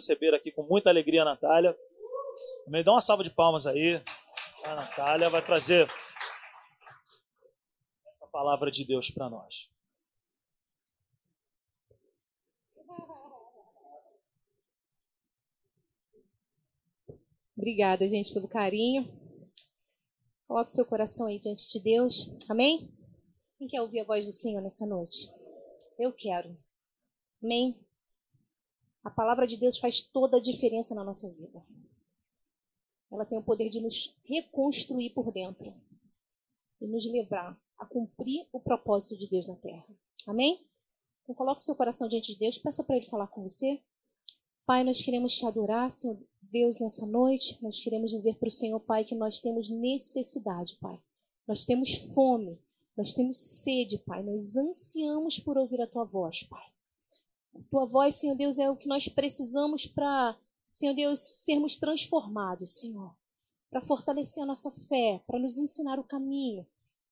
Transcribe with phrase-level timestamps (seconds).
[0.00, 1.76] receber aqui com muita alegria a Natália.
[2.84, 4.02] Dá uma salva de palmas aí.
[4.64, 5.86] A Natália vai trazer
[8.10, 9.70] essa palavra de Deus para nós.
[17.56, 19.06] Obrigada, gente, pelo carinho.
[20.48, 22.34] Coloque seu coração aí diante de Deus.
[22.48, 22.90] Amém?
[23.58, 25.30] Quem quer ouvir a voz do Senhor nessa noite?
[25.98, 26.56] Eu quero.
[27.42, 27.78] Amém?
[29.02, 31.64] A palavra de Deus faz toda a diferença na nossa vida.
[33.10, 35.74] Ela tem o poder de nos reconstruir por dentro
[36.80, 39.86] e nos levar a cumprir o propósito de Deus na terra.
[40.26, 40.64] Amém?
[41.22, 43.82] Então coloque seu coração diante de Deus, peça para Ele falar com você.
[44.66, 47.60] Pai, nós queremos te adorar, Senhor Deus, nessa noite.
[47.62, 51.00] Nós queremos dizer para o Senhor, Pai, que nós temos necessidade, Pai.
[51.48, 52.60] Nós temos fome
[53.00, 54.22] nós temos sede, Pai.
[54.22, 56.69] Nós ansiamos por ouvir a tua voz, Pai.
[57.70, 60.38] Tua voz, Senhor Deus, é o que nós precisamos para,
[60.68, 63.14] Senhor Deus, sermos transformados, Senhor.
[63.70, 66.66] Para fortalecer a nossa fé, para nos ensinar o caminho.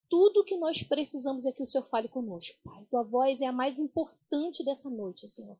[0.09, 2.87] Tudo o que nós precisamos é que o Senhor fale conosco, Pai.
[2.87, 5.57] Tua voz é a mais importante dessa noite, Senhor.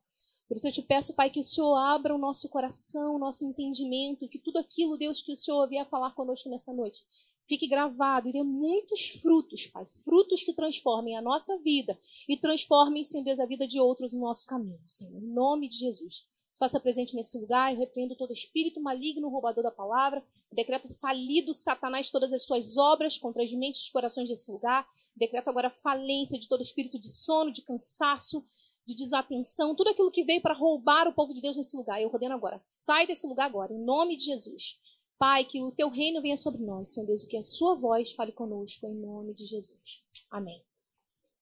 [0.47, 3.45] Por isso eu te peço, Pai, que o Senhor abra o nosso coração, o nosso
[3.45, 7.05] entendimento, que tudo aquilo, Deus, que o Senhor vier falar conosco nessa noite,
[7.49, 9.83] fique gravado e dê muitos frutos, Pai.
[10.05, 14.21] Frutos que transformem a nossa vida e transformem, Senhor Deus, a vida de outros no
[14.21, 15.17] nosso caminho, Senhor.
[15.17, 16.29] Em nome de Jesus.
[16.51, 20.23] Se faça presente nesse lugar, eu repreendo todo espírito maligno, roubador da palavra.
[20.51, 24.87] Decreto falido, Satanás, todas as suas obras contra as mentes e os corações desse lugar.
[25.15, 28.45] Decreto agora falência de todo espírito de sono, de cansaço,
[28.85, 32.01] de desatenção, tudo aquilo que veio para roubar o povo de Deus nesse lugar.
[32.01, 34.79] Eu ordeno agora, sai desse lugar agora, em nome de Jesus.
[35.19, 38.31] Pai, que o teu reino venha sobre nós, Senhor Deus, que a sua voz fale
[38.31, 40.05] conosco, em nome de Jesus.
[40.31, 40.63] Amém.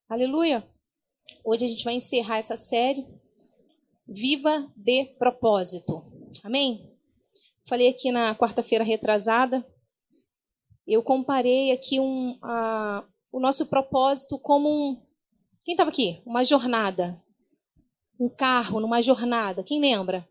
[0.10, 0.68] Aleluia.
[1.44, 3.08] Hoje a gente vai encerrar essa série.
[4.08, 6.02] Viva de propósito.
[6.44, 6.92] Amém?
[7.68, 9.64] Falei aqui na quarta-feira retrasada.
[10.88, 15.00] Eu comparei aqui um, a, o nosso propósito como um.
[15.64, 16.20] Quem estava aqui?
[16.26, 17.24] Uma jornada.
[18.20, 19.64] Um carro numa jornada.
[19.64, 20.28] Quem lembra?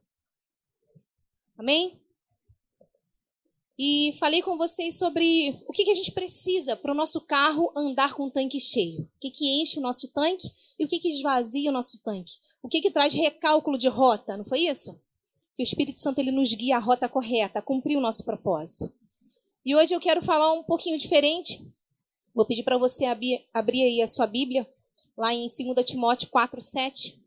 [1.56, 2.04] Amém?
[3.78, 7.70] E falei com vocês sobre o que, que a gente precisa para o nosso carro
[7.76, 9.02] andar com o tanque cheio.
[9.02, 12.32] O que, que enche o nosso tanque e o que, que esvazia o nosso tanque.
[12.62, 15.02] O que, que traz recálculo de rota, não foi isso?
[15.54, 18.92] Que o Espírito Santo ele nos guia a rota correta, a cumprir o nosso propósito.
[19.64, 21.70] E hoje eu quero falar um pouquinho diferente.
[22.34, 24.66] Vou pedir para você abrir, abrir aí a sua Bíblia,
[25.16, 27.22] lá em 2 Timóteo 4, 7.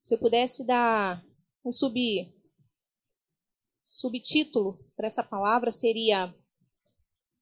[0.00, 1.24] Se eu pudesse dar
[1.64, 1.98] um sub
[3.84, 6.34] subtítulo para essa palavra seria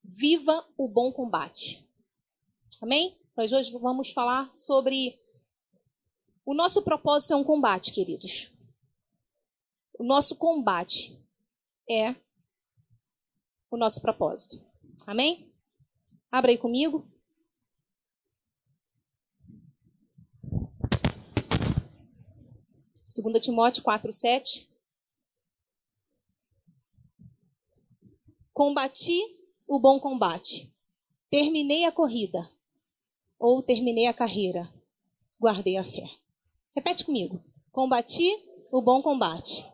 [0.04, 1.88] Viva o bom combate.
[2.82, 3.16] Amém?
[3.36, 5.16] Nós hoje vamos falar sobre
[6.44, 8.50] o nosso propósito é um combate, queridos.
[9.96, 11.24] O nosso combate
[11.88, 12.16] é
[13.70, 14.66] o nosso propósito.
[15.06, 15.54] Amém?
[16.32, 17.08] Abra aí comigo.
[23.04, 24.71] Segunda Timóteo 4, 7.
[28.52, 29.18] Combati
[29.66, 30.70] o bom combate.
[31.30, 32.46] Terminei a corrida.
[33.38, 34.70] Ou terminei a carreira.
[35.40, 36.06] Guardei a fé.
[36.76, 37.42] Repete comigo.
[37.70, 38.30] Combati
[38.70, 39.66] o bom combate.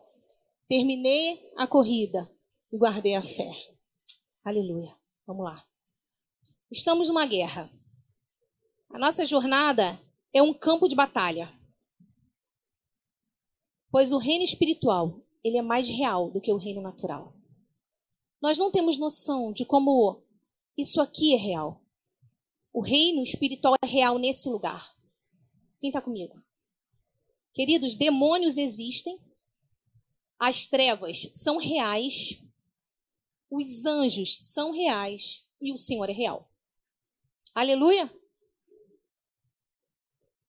[0.69, 2.31] Terminei a corrida
[2.71, 3.51] e guardei a fé.
[4.45, 4.95] Aleluia.
[5.27, 5.61] Vamos lá.
[6.71, 7.69] Estamos numa guerra.
[8.89, 9.99] A nossa jornada
[10.33, 11.51] é um campo de batalha.
[13.91, 17.33] Pois o reino espiritual, ele é mais real do que o reino natural.
[18.41, 20.23] Nós não temos noção de como
[20.77, 21.83] isso aqui é real.
[22.71, 24.95] O reino espiritual é real nesse lugar.
[25.79, 26.33] Quem está comigo?
[27.53, 29.19] Queridos, demônios existem,
[30.37, 32.45] as trevas são reais,
[33.51, 36.49] os anjos são reais e o Senhor é real.
[37.53, 38.09] Aleluia?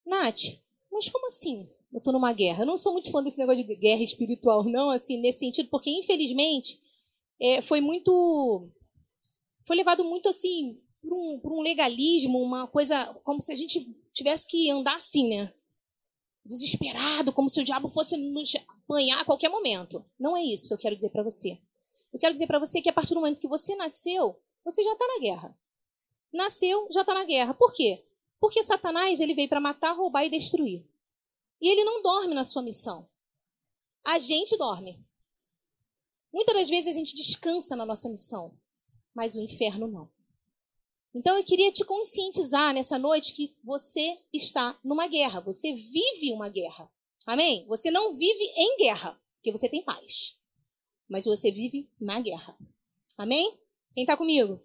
[0.06, 0.40] Nath,
[0.92, 1.68] mas como assim?
[1.92, 2.62] Eu estou numa guerra.
[2.62, 5.90] Eu não sou muito fã desse negócio de guerra espiritual, não, assim, nesse sentido, porque
[5.90, 6.80] infelizmente
[7.40, 8.68] é, foi muito.
[9.66, 13.80] Foi levado muito assim por um, por um legalismo, uma coisa como se a gente
[14.12, 15.52] tivesse que andar assim, né?
[16.44, 20.04] Desesperado, como se o diabo fosse nos apanhar a qualquer momento.
[20.18, 21.58] Não é isso que eu quero dizer para você.
[22.12, 24.92] Eu quero dizer para você que a partir do momento que você nasceu, você já
[24.92, 25.58] está na guerra.
[26.32, 27.54] Nasceu, já está na guerra.
[27.54, 28.04] Por quê?
[28.40, 30.84] Porque Satanás ele veio para matar, roubar e destruir.
[31.60, 33.08] E ele não dorme na sua missão.
[34.04, 35.04] A gente dorme.
[36.32, 38.56] Muitas das vezes a gente descansa na nossa missão,
[39.14, 40.10] mas o inferno não.
[41.14, 46.48] Então eu queria te conscientizar nessa noite que você está numa guerra, você vive uma
[46.48, 46.90] guerra.
[47.26, 47.66] Amém?
[47.66, 50.38] Você não vive em guerra, porque você tem paz.
[51.08, 52.56] Mas você vive na guerra.
[53.18, 53.58] Amém?
[53.92, 54.64] Quem está comigo?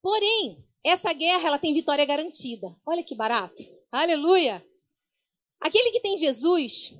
[0.00, 2.74] Porém, essa guerra ela tem vitória garantida.
[2.86, 3.62] Olha que barato.
[3.90, 4.64] Aleluia!
[5.60, 6.98] Aquele que tem Jesus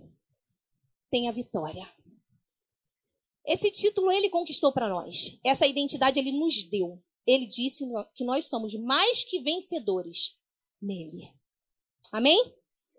[1.10, 1.93] tem a vitória.
[3.46, 5.38] Esse título ele conquistou para nós.
[5.44, 7.02] Essa identidade ele nos deu.
[7.26, 10.38] Ele disse que nós somos mais que vencedores
[10.80, 11.32] nele.
[12.12, 12.38] Amém?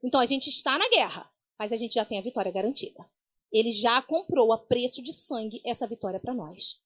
[0.04, 3.10] Então a gente está na guerra, mas a gente já tem a vitória garantida.
[3.52, 6.82] Ele já comprou a preço de sangue essa vitória para nós.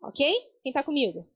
[0.00, 0.26] Ok?
[0.62, 1.28] Quem está comigo?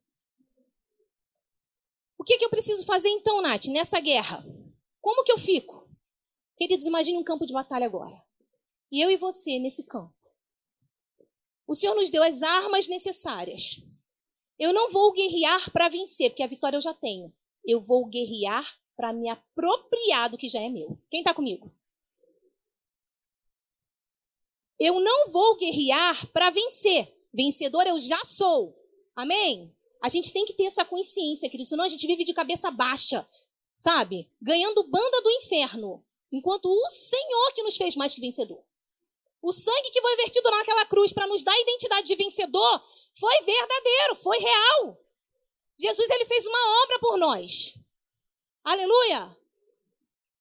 [2.19, 4.45] O que, que eu preciso fazer então, Nath, nessa guerra?
[5.01, 5.89] Como que eu fico?
[6.57, 8.21] Queridos, imagine um campo de batalha agora.
[8.91, 10.16] E eu e você nesse campo.
[11.67, 13.83] O Senhor nos deu as armas necessárias.
[14.59, 17.33] Eu não vou guerrear para vencer, porque a vitória eu já tenho.
[17.65, 18.65] Eu vou guerrear
[18.97, 20.99] para me apropriar do que já é meu.
[21.11, 21.71] Quem está comigo?
[24.79, 27.15] Eu não vou guerrear para vencer.
[27.33, 28.75] Vencedor eu já sou.
[29.15, 29.75] Amém?
[30.03, 31.69] A gente tem que ter essa consciência, querido.
[31.69, 33.29] Senão a gente vive de cabeça baixa,
[33.77, 34.31] sabe?
[34.41, 36.05] Ganhando banda do inferno.
[36.33, 38.63] Enquanto o Senhor que nos fez mais que vencedor.
[39.43, 42.83] O sangue que foi vertido naquela cruz para nos dar a identidade de vencedor
[43.15, 44.99] foi verdadeiro, foi real.
[45.79, 47.75] Jesus ele fez uma obra por nós.
[48.65, 49.37] Aleluia!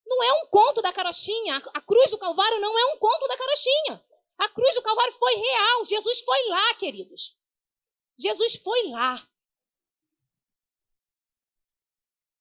[0.05, 1.61] Não é um conto da carochinha.
[1.73, 4.05] A cruz do Calvário não é um conto da carochinha.
[4.37, 5.85] A cruz do Calvário foi real.
[5.85, 7.37] Jesus foi lá, queridos.
[8.17, 9.27] Jesus foi lá.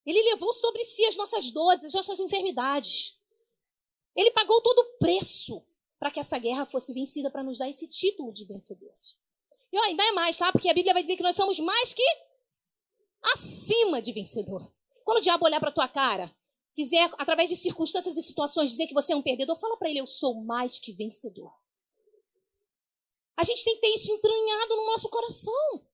[0.06, 3.18] Ele levou sobre si as nossas dores, as nossas enfermidades.
[4.14, 5.64] Ele pagou todo o preço
[6.04, 9.16] para que essa guerra fosse vencida, para nos dar esse título de vencedores.
[9.72, 10.52] E ainda é mais, tá?
[10.52, 12.02] Porque a Bíblia vai dizer que nós somos mais que
[13.32, 14.70] acima de vencedor.
[15.02, 16.30] Quando o diabo olhar para tua cara,
[16.76, 19.98] quiser, através de circunstâncias e situações, dizer que você é um perdedor, fala para ele:
[19.98, 21.50] Eu sou mais que vencedor.
[23.34, 25.86] A gente tem que ter isso entranhado no nosso coração.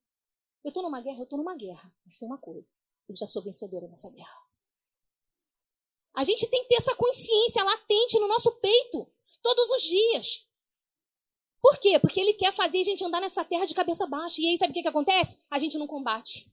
[0.64, 1.94] Eu estou numa guerra, eu estou numa guerra.
[2.04, 2.72] Mas tem uma coisa:
[3.08, 4.42] eu já sou vencedora nessa guerra.
[6.14, 9.08] A gente tem que ter essa consciência latente no nosso peito
[9.42, 10.48] todos os dias.
[11.60, 11.98] Por quê?
[11.98, 14.40] Porque ele quer fazer a gente andar nessa terra de cabeça baixa.
[14.40, 15.44] E aí, sabe o que, que acontece?
[15.50, 16.50] A gente não combate.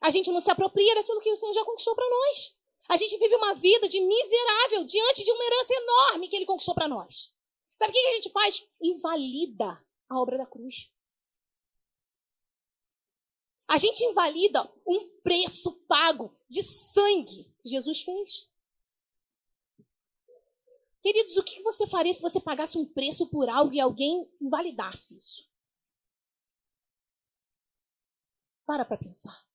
[0.00, 2.56] A gente não se apropria daquilo que o Senhor já conquistou para nós.
[2.88, 6.74] A gente vive uma vida de miserável diante de uma herança enorme que ele conquistou
[6.74, 7.34] para nós.
[7.74, 8.68] Sabe o que, que a gente faz?
[8.80, 10.92] Invalida a obra da cruz.
[13.68, 18.52] A gente invalida um preço pago de sangue que Jesus fez.
[21.02, 25.18] Queridos, o que você faria se você pagasse um preço por algo e alguém invalidasse
[25.18, 25.48] isso?
[28.66, 29.46] Para para pensar.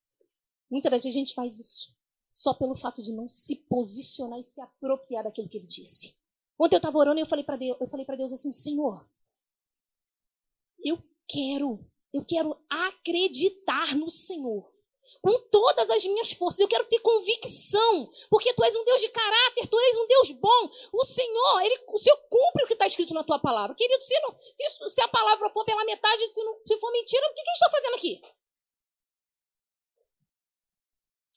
[0.70, 1.92] Muitas das vezes a gente faz isso
[2.34, 6.18] só pelo fato de não se posicionar e se apropriar daquilo que ele disse.
[6.58, 9.08] Ontem eu estava orando e eu falei para Deus, eu falei para Deus assim, Senhor,
[10.82, 14.71] eu quero, eu quero acreditar no Senhor
[15.20, 16.60] com todas as minhas forças.
[16.60, 20.30] Eu quero ter convicção, porque tu és um Deus de caráter, tu és um Deus
[20.32, 20.70] bom.
[20.92, 23.74] O Senhor, ele, o Senhor cumpre o que está escrito na tua palavra.
[23.74, 27.26] Querido, se, não, se, se, a palavra for pela metade, se, não, se for mentira,
[27.26, 28.22] o que, que a gente está fazendo aqui?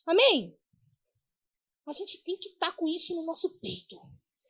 [0.08, 0.58] Amém?
[1.88, 4.00] A gente tem que estar tá com isso no nosso peito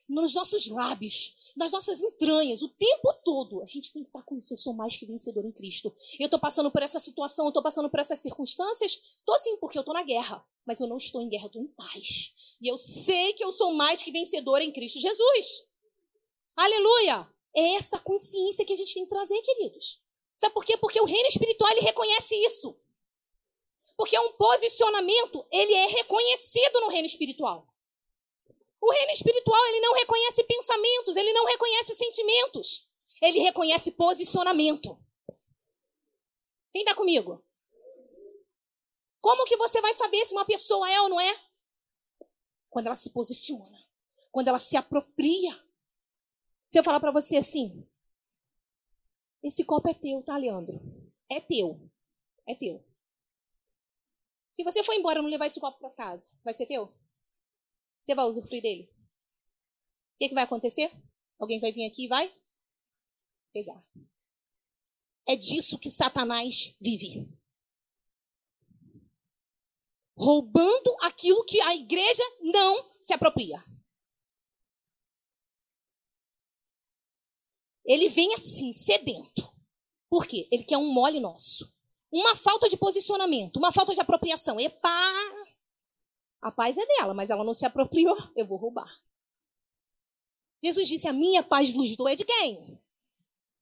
[0.07, 3.61] nos nossos lábios, nas nossas entranhas, o tempo todo.
[3.61, 4.53] A gente tem que estar com isso.
[4.53, 5.93] Eu sou mais que vencedor em Cristo.
[6.19, 8.91] Eu estou passando por essa situação, eu estou passando por essas circunstâncias.
[8.91, 10.45] Estou assim, porque eu estou na guerra.
[10.65, 12.33] Mas eu não estou em guerra, eu estou em paz.
[12.61, 15.67] E eu sei que eu sou mais que vencedor em Cristo Jesus.
[16.55, 17.27] Aleluia!
[17.55, 20.03] É essa consciência que a gente tem que trazer, queridos.
[20.35, 20.75] Sabe por quê?
[20.77, 22.77] Porque o reino espiritual ele reconhece isso.
[23.97, 27.65] Porque um posicionamento, ele é reconhecido no reino espiritual.
[28.85, 32.87] O reino espiritual, ele não reconhece pensamentos, ele não reconhece sentimentos.
[33.19, 35.03] Ele reconhece posicionamento.
[36.71, 37.43] Quem está comigo?
[39.19, 41.35] Como que você vai saber se uma pessoa é ou não é?
[42.69, 43.89] Quando ela se posiciona,
[44.31, 45.51] quando ela se apropria.
[46.67, 47.89] Se eu falar para você assim,
[49.41, 50.79] esse copo é teu, tá, Leandro?
[51.27, 51.89] É teu.
[52.45, 52.85] É teu.
[54.47, 56.93] Se você for embora e não levar esse copo para casa, vai ser teu?
[58.05, 58.83] Você vai usufruir dele?
[58.83, 60.91] O que, que vai acontecer?
[61.39, 62.31] Alguém vai vir aqui e vai
[63.51, 63.83] pegar.
[65.27, 67.27] É disso que Satanás vive.
[70.15, 73.57] Roubando aquilo que a igreja não se apropria.
[77.83, 79.51] Ele vem assim, sedento.
[80.07, 80.47] Por quê?
[80.51, 81.73] Ele quer um mole nosso.
[82.11, 84.59] Uma falta de posicionamento, uma falta de apropriação.
[84.59, 85.44] Epa!
[86.45, 88.15] A paz é dela, mas ela não se apropriou.
[88.37, 88.87] Eu vou roubar.
[90.63, 92.07] Jesus disse: A minha paz vos dou.
[92.07, 92.79] É de quem?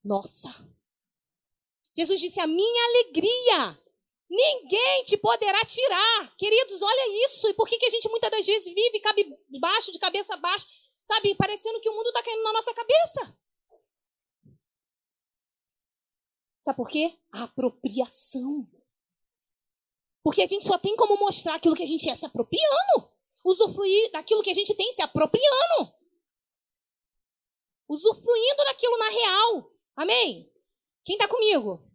[0.04, 0.50] Nossa.
[1.96, 3.82] Jesus disse: A minha alegria.
[4.30, 6.36] Ninguém te poderá tirar.
[6.36, 7.48] Queridos, olha isso.
[7.48, 10.68] E por que, que a gente muitas das vezes vive cabe baixo, de cabeça baixa,
[11.04, 11.36] sabe?
[11.36, 13.40] Parecendo que o mundo está caindo na nossa cabeça.
[16.62, 17.18] Sabe por quê?
[17.32, 18.68] A apropriação.
[20.24, 23.12] Porque a gente só tem como mostrar aquilo que a gente é se apropriando.
[23.44, 25.94] Usufruir daquilo que a gente tem se apropriando.
[27.90, 29.72] Usufruindo daquilo na real.
[29.98, 30.50] Amém?
[31.04, 31.86] Quem está comigo?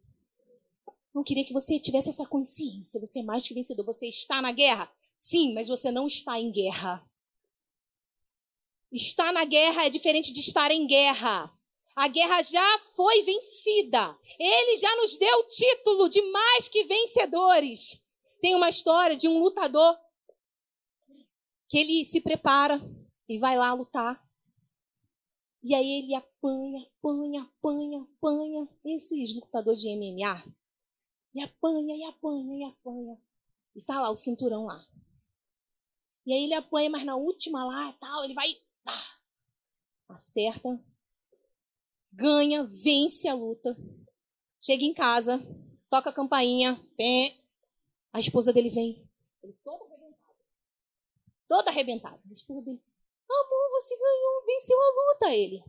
[1.14, 3.00] Não queria que você tivesse essa consciência.
[3.00, 3.84] Você é mais que vencedor.
[3.86, 4.92] Você está na guerra?
[5.16, 7.02] Sim, mas você não está em guerra.
[8.92, 11.52] Estar na guerra é diferente de estar em guerra.
[11.96, 14.18] A guerra já foi vencida.
[14.38, 18.07] Ele já nos deu o título de mais que vencedores.
[18.40, 19.98] Tem uma história de um lutador
[21.68, 22.80] que ele se prepara
[23.28, 24.22] e vai lá lutar.
[25.62, 28.68] E aí ele apanha, apanha, apanha, apanha.
[28.84, 30.44] Esses lutadores de MMA.
[31.34, 33.18] E apanha, e apanha, e apanha.
[33.76, 34.82] E tá lá o cinturão lá.
[36.24, 38.46] E aí ele apanha, mas na última lá, tal, ele vai,
[40.08, 40.82] acerta,
[42.12, 43.76] ganha, vence a luta.
[44.60, 45.38] Chega em casa,
[45.90, 47.34] toca a campainha, pé.
[48.12, 49.08] A esposa dele vem,
[49.62, 50.44] toda arrebentada.
[51.46, 52.20] Toda arrebentada.
[52.28, 52.82] A esposa dele,
[53.30, 55.34] amor, você ganhou, venceu a luta.
[55.34, 55.62] Ele,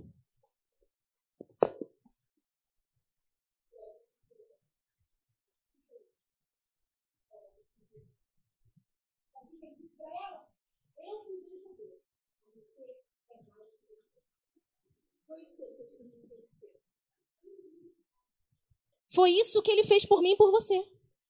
[19.12, 20.82] Foi isso que ele fez por mim e por você.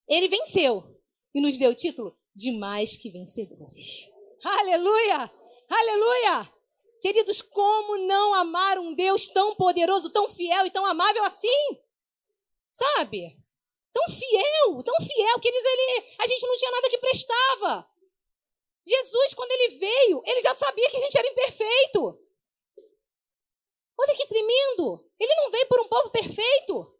[0.07, 0.98] Ele venceu
[1.33, 4.09] e nos deu o título de mais que vencedores.
[4.43, 5.31] Aleluia!
[5.69, 6.53] Aleluia!
[7.01, 11.79] Queridos, como não amar um Deus tão poderoso, tão fiel e tão amável assim?
[12.67, 13.37] Sabe?
[13.93, 15.39] Tão fiel, tão fiel.
[15.39, 17.89] Queridos, ele, a gente não tinha nada que prestava.
[18.85, 22.19] Jesus, quando ele veio, ele já sabia que a gente era imperfeito.
[23.97, 25.05] Olha que tremendo!
[25.19, 26.98] Ele não veio por um povo perfeito.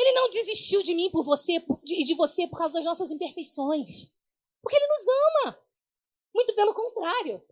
[0.00, 4.14] Ele não desistiu de mim por você e de você por causa das nossas imperfeições.
[4.62, 5.06] Porque ele nos
[5.46, 5.58] ama.
[6.34, 7.42] Muito pelo contrário.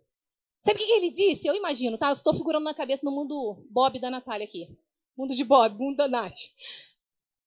[0.59, 1.47] Sabe o que ele disse?
[1.47, 2.09] Eu imagino, tá?
[2.09, 4.75] Eu estou figurando na cabeça no mundo Bob da Natália aqui.
[5.14, 6.38] Mundo de Bob, mundo da Nath.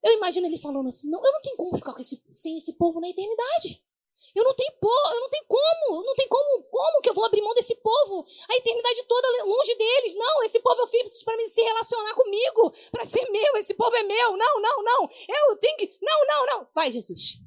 [0.04, 3.02] Eu imagino ele falando assim: não, eu não tenho como ficar esse, sem esse povo
[3.02, 3.84] na eternidade.
[4.36, 7.42] Eu não tenho, eu não tenho como, não tenho como, como que eu vou abrir
[7.42, 10.16] mão desse povo, a eternidade toda longe deles.
[10.16, 14.04] Não, esse povo eu fiz para se relacionar comigo, para ser meu, esse povo é
[14.04, 14.38] meu.
[14.38, 15.10] Não, não, não.
[15.50, 16.68] Eu tenho que, não, não, não.
[16.74, 17.42] Vai, Jesus.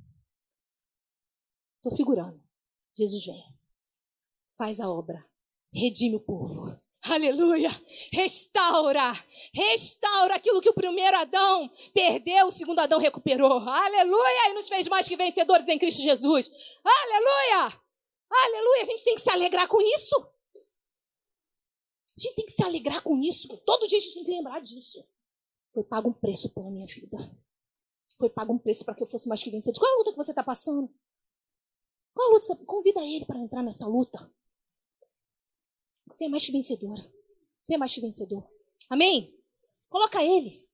[1.77, 2.43] Estou figurando.
[2.97, 3.45] Jesus vem.
[4.57, 5.25] Faz a obra.
[5.73, 6.84] Redime o povo.
[7.07, 7.69] Aleluia!
[8.13, 9.13] Restaura,
[9.53, 13.59] restaura aquilo que o primeiro Adão perdeu, o segundo Adão recuperou.
[13.61, 14.51] Aleluia!
[14.51, 16.51] E nos fez mais que vencedores em Cristo Jesus.
[16.83, 17.81] Aleluia!
[18.31, 18.83] Aleluia!
[18.83, 20.17] A gente tem que se alegrar com isso.
[22.17, 23.49] A gente tem que se alegrar com isso.
[23.67, 25.07] Todo dia a gente tem que lembrar disso.
[25.75, 27.19] Foi pago um preço pela minha vida.
[28.19, 29.79] Foi pago um preço para que eu fosse mais que vencedor.
[29.79, 30.89] Qual é a luta que você está passando?
[32.15, 32.65] Qual a luta?
[32.65, 34.19] Convida ele para entrar nessa luta.
[36.15, 37.13] Você é mais que vencedora.
[37.61, 38.49] Você é mais que vencedor.
[38.89, 39.37] Amém?
[39.89, 40.65] Coloca ele.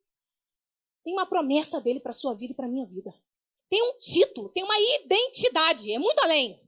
[1.02, 3.14] Tem uma promessa dele para sua vida e para minha vida.
[3.70, 5.94] Tem um título, tem uma identidade.
[5.94, 6.60] É muito além.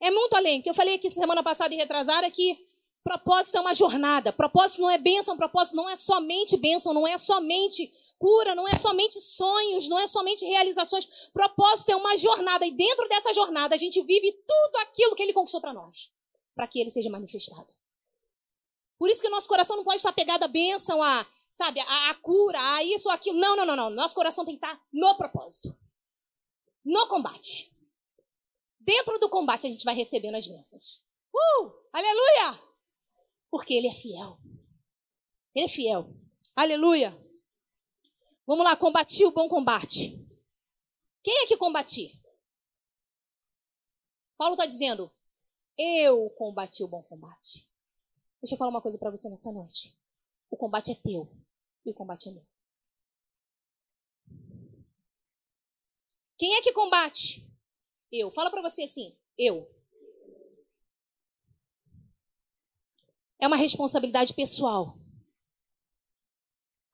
[0.00, 0.62] É muito além.
[0.62, 2.66] Que eu falei aqui semana passada e retrasada que
[3.04, 4.32] propósito é uma jornada.
[4.32, 8.74] Propósito não é bênção, propósito não é somente bênção, não é somente cura, não é
[8.78, 11.28] somente sonhos, não é somente realizações.
[11.30, 15.34] Propósito é uma jornada e dentro dessa jornada a gente vive tudo aquilo que ele
[15.34, 16.10] conquistou para nós
[16.54, 17.72] para que ele seja manifestado.
[18.98, 22.14] Por isso que o nosso coração não pode estar pegado à bênção, a, sabe, a,
[22.22, 23.38] cura, a isso ou aquilo.
[23.38, 23.90] Não, não, não, não.
[23.90, 25.76] Nosso coração tem que estar no propósito.
[26.84, 27.76] No combate.
[28.78, 31.02] Dentro do combate a gente vai recebendo as bênçãos.
[31.34, 31.72] Uh!
[31.92, 32.60] Aleluia!
[33.50, 34.38] Porque ele é fiel.
[35.54, 36.14] Ele é fiel.
[36.54, 37.12] Aleluia!
[38.46, 40.18] Vamos lá, combati o bom combate.
[41.22, 42.20] Quem é que combati?
[44.36, 45.10] Paulo está dizendo:
[45.82, 47.68] eu combati o bom combate.
[48.40, 49.98] Deixa eu falar uma coisa para você nessa noite.
[50.48, 51.28] O combate é teu
[51.84, 52.46] e o combate é meu.
[56.38, 57.44] Quem é que combate?
[58.10, 58.30] Eu.
[58.30, 59.68] Fala para você assim, eu.
[63.40, 64.96] É uma responsabilidade pessoal.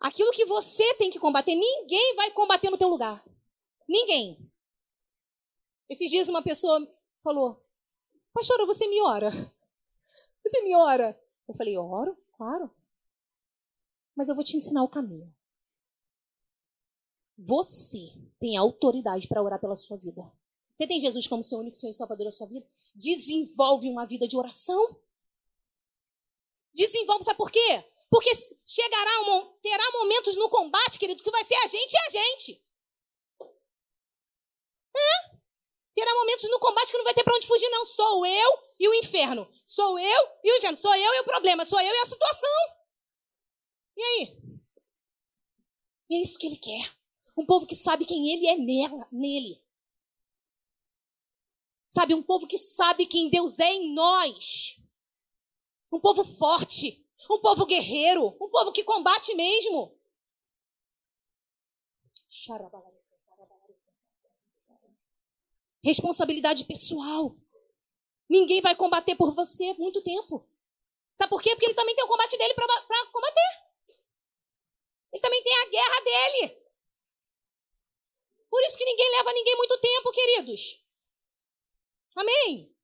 [0.00, 3.22] Aquilo que você tem que combater, ninguém vai combater no teu lugar.
[3.86, 4.50] Ninguém.
[5.88, 6.86] Esses dias uma pessoa
[7.22, 7.67] falou:
[8.38, 9.30] Pastora, você me ora.
[10.46, 11.20] Você me ora?
[11.48, 12.70] Eu falei, oro, claro.
[14.14, 15.34] Mas eu vou te ensinar o caminho.
[17.36, 17.98] Você
[18.38, 20.22] tem autoridade para orar pela sua vida.
[20.72, 22.64] Você tem Jesus como seu único Senhor e Salvador da sua vida?
[22.94, 25.00] Desenvolve uma vida de oração.
[26.72, 27.90] Desenvolve, sabe por quê?
[28.08, 28.30] Porque
[28.64, 32.64] chegará um, terá momentos no combate, querido, que vai ser a gente e a gente.
[34.96, 35.27] É?
[35.98, 37.84] Terá momentos no combate que não vai ter para onde fugir, não.
[37.84, 39.50] Sou eu e o inferno.
[39.64, 40.78] Sou eu e o inferno.
[40.78, 41.64] Sou eu e o problema.
[41.64, 42.50] Sou eu e a situação.
[43.96, 44.38] E aí?
[46.08, 46.88] E é isso que ele quer.
[47.36, 49.60] Um povo que sabe quem ele é nela, nele.
[51.88, 54.80] Sabe, um povo que sabe quem Deus é em nós.
[55.90, 57.04] Um povo forte.
[57.28, 58.36] Um povo guerreiro.
[58.40, 59.98] Um povo que combate mesmo.
[65.88, 67.34] Responsabilidade pessoal.
[68.28, 70.46] Ninguém vai combater por você muito tempo.
[71.14, 71.48] Sabe por quê?
[71.54, 73.50] Porque ele também tem o combate dele para combater.
[75.10, 76.62] Ele também tem a guerra dele.
[78.50, 80.86] Por isso que ninguém leva ninguém muito tempo, queridos.
[82.14, 82.76] Amém?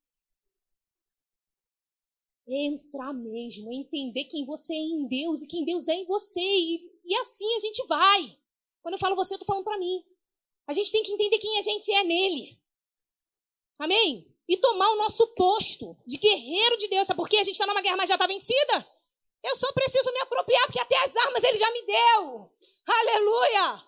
[2.49, 6.41] Entrar mesmo, entender quem você é em Deus e quem Deus é em você.
[6.41, 8.41] E, e assim a gente vai.
[8.81, 10.03] Quando eu falo você, eu estou falando para mim.
[10.67, 12.64] A gente tem que entender quem a gente é nele.
[13.79, 14.27] Amém?
[14.49, 17.07] E tomar o nosso posto de guerreiro de Deus.
[17.07, 17.39] Sabe por quê?
[17.39, 18.87] A gente está numa guerra, mas já está vencida.
[19.43, 22.51] Eu só preciso me apropriar, porque até as armas ele já me deu.
[22.87, 23.85] Aleluia!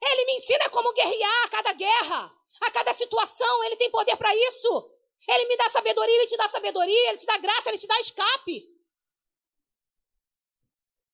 [0.00, 3.64] Ele me ensina como guerrear a cada guerra, a cada situação.
[3.64, 4.92] Ele tem poder para isso.
[5.28, 7.98] Ele me dá sabedoria, ele te dá sabedoria, ele te dá graça, ele te dá
[7.98, 8.76] escape.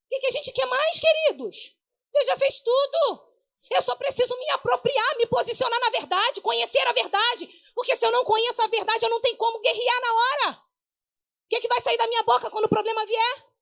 [0.04, 1.76] O que, que a gente quer mais, queridos?
[2.12, 3.31] Deus já fez tudo.
[3.70, 7.48] Eu só preciso me apropriar, me posicionar na verdade, conhecer a verdade.
[7.74, 10.52] Porque se eu não conheço a verdade, eu não tenho como guerrear na hora.
[10.52, 13.52] O que, que vai sair da minha boca quando o problema vier?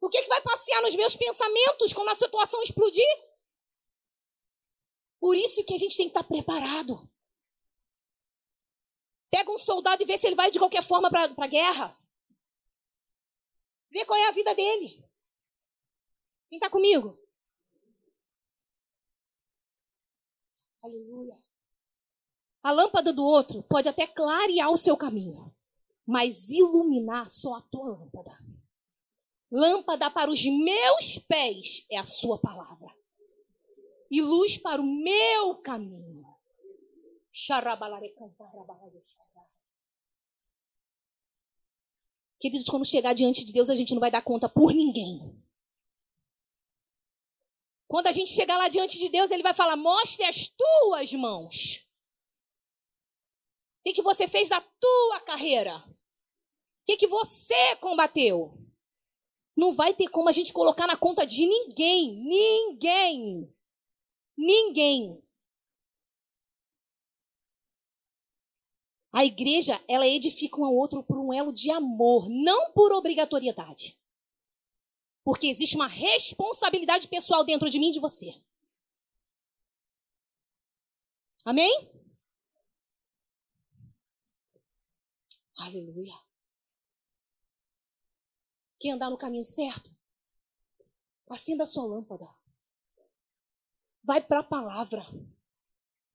[0.00, 3.30] O que, que vai passear nos meus pensamentos quando a situação explodir?
[5.18, 7.08] Por isso que a gente tem que estar preparado.
[9.30, 11.96] Pega um soldado e vê se ele vai de qualquer forma para a guerra.
[13.90, 15.04] Vê qual é a vida dele.
[16.48, 17.19] Quem está comigo?
[20.82, 21.34] Aleluia.
[22.62, 25.54] A lâmpada do outro pode até clarear o seu caminho,
[26.06, 28.32] mas iluminar só a tua lâmpada.
[29.50, 32.94] Lâmpada para os meus pés é a sua palavra
[34.10, 36.26] e luz para o meu caminho.
[42.40, 45.39] Queridos, quando chegar diante de Deus, a gente não vai dar conta por ninguém.
[47.90, 51.88] Quando a gente chegar lá diante de Deus, Ele vai falar: mostre as tuas mãos.
[53.80, 55.76] O que, que você fez da tua carreira?
[55.76, 55.94] O
[56.86, 58.56] que, que você combateu?
[59.56, 62.22] Não vai ter como a gente colocar na conta de ninguém.
[62.22, 63.52] Ninguém.
[64.38, 65.20] Ninguém.
[69.12, 73.99] A igreja, ela edifica um ao outro por um elo de amor, não por obrigatoriedade.
[75.30, 78.34] Porque existe uma responsabilidade pessoal dentro de mim e de você.
[81.46, 81.70] Amém?
[85.56, 86.14] Aleluia.
[88.80, 89.88] Quer andar no caminho certo?
[91.28, 92.26] Acenda a sua lâmpada
[94.02, 95.00] vai para a palavra.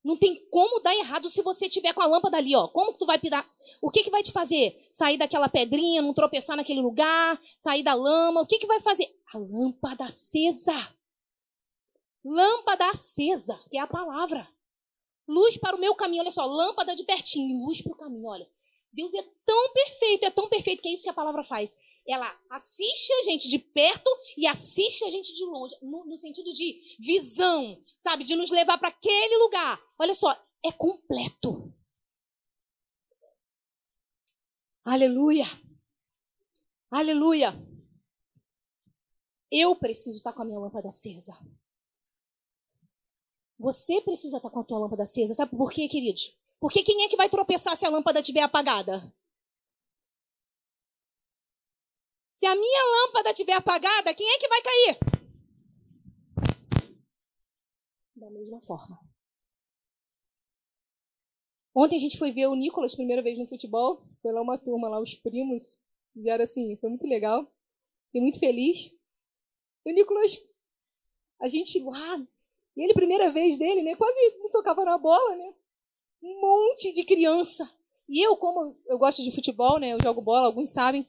[0.05, 2.67] Não tem como dar errado se você tiver com a lâmpada ali, ó.
[2.67, 3.43] Como tu vai pirar?
[3.81, 4.77] O que que vai te fazer?
[4.91, 8.41] Sair daquela pedrinha, não tropeçar naquele lugar, sair da lama.
[8.41, 9.07] O que que vai fazer?
[9.33, 10.75] A lâmpada acesa.
[12.23, 14.47] Lâmpada acesa, que é a palavra.
[15.27, 18.47] Luz para o meu caminho, olha só, lâmpada de pertinho, luz para o caminho, olha.
[18.93, 21.75] Deus é tão perfeito, é tão perfeito que é isso que a palavra faz
[22.07, 26.53] ela assiste a gente de perto e assiste a gente de longe, no, no sentido
[26.53, 28.23] de visão, sabe?
[28.23, 29.81] De nos levar para aquele lugar.
[29.97, 30.31] Olha só,
[30.63, 31.73] é completo.
[34.83, 35.45] Aleluia.
[36.91, 37.51] Aleluia.
[39.51, 41.33] Eu preciso estar com a minha lâmpada acesa.
[43.57, 45.33] Você precisa estar com a tua lâmpada acesa.
[45.33, 46.39] Sabe por quê, queridos?
[46.59, 49.13] Porque quem é que vai tropeçar se a lâmpada estiver apagada?
[52.35, 54.99] Se a minha lâmpada estiver apagada, quem é que vai cair?
[58.13, 58.99] Da mesma forma.
[61.73, 64.05] Ontem a gente foi ver o Nicolas primeira vez no futebol.
[64.21, 65.79] Foi lá uma turma, lá os primos.
[66.13, 67.49] Fizeram assim, foi muito legal.
[68.07, 68.91] Fiquei muito feliz.
[69.85, 70.37] E o Nicolas,
[71.39, 72.27] a gente lá,
[72.75, 73.95] e ele, primeira vez dele, né?
[73.95, 75.53] Quase não tocava na bola, né?
[76.21, 77.63] Um monte de criança
[78.09, 79.93] E eu, como eu gosto de futebol, né?
[79.93, 81.07] Eu jogo bola, alguns sabem.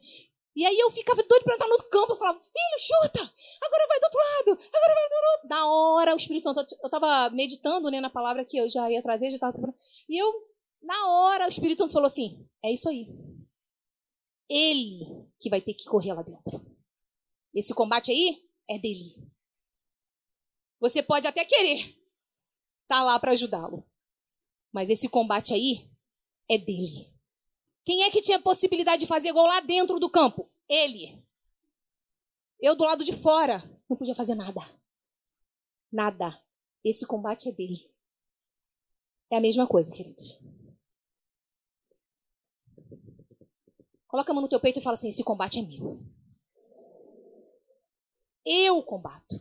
[0.56, 2.14] E aí eu ficava doido para entrar no outro campo.
[2.14, 3.20] Eu falava, filho, chuta!
[3.60, 4.50] Agora vai do outro lado!
[4.52, 5.48] Agora vai do outro lado!
[5.50, 9.02] Na hora, o Espírito Santo, eu estava meditando né, na palavra que eu já ia
[9.02, 9.58] trazer, já estava
[10.08, 10.32] E eu,
[10.82, 13.06] na hora, o Espírito Santo falou assim: é isso aí.
[14.48, 16.64] Ele que vai ter que correr lá dentro.
[17.54, 19.30] Esse combate aí é dele.
[20.80, 21.96] Você pode até querer estar
[22.88, 23.86] tá lá para ajudá-lo.
[24.72, 25.86] Mas esse combate aí
[26.50, 27.15] é dele.
[27.86, 30.50] Quem é que tinha possibilidade de fazer gol lá dentro do campo?
[30.68, 31.24] Ele.
[32.60, 34.60] Eu do lado de fora não podia fazer nada.
[35.92, 36.44] Nada.
[36.84, 37.78] Esse combate é dele.
[39.30, 40.40] É a mesma coisa, queridos.
[44.08, 46.02] Coloca a mão no teu peito e fala assim: esse combate é meu.
[48.44, 49.36] Eu combato.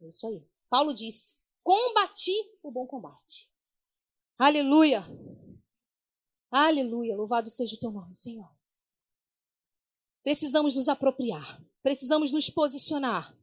[0.00, 0.48] É isso aí.
[0.68, 3.50] Paulo disse: combati o bom combate.
[4.38, 5.04] Aleluia.
[6.50, 7.16] Aleluia.
[7.16, 8.50] Louvado seja o teu nome, Senhor.
[10.22, 11.62] Precisamos nos apropriar.
[11.82, 13.36] Precisamos nos posicionar.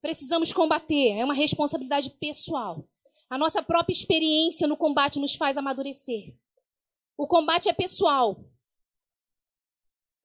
[0.00, 1.18] Precisamos combater.
[1.18, 2.88] É uma responsabilidade pessoal.
[3.28, 6.36] A nossa própria experiência no combate nos faz amadurecer.
[7.16, 8.44] O combate é pessoal.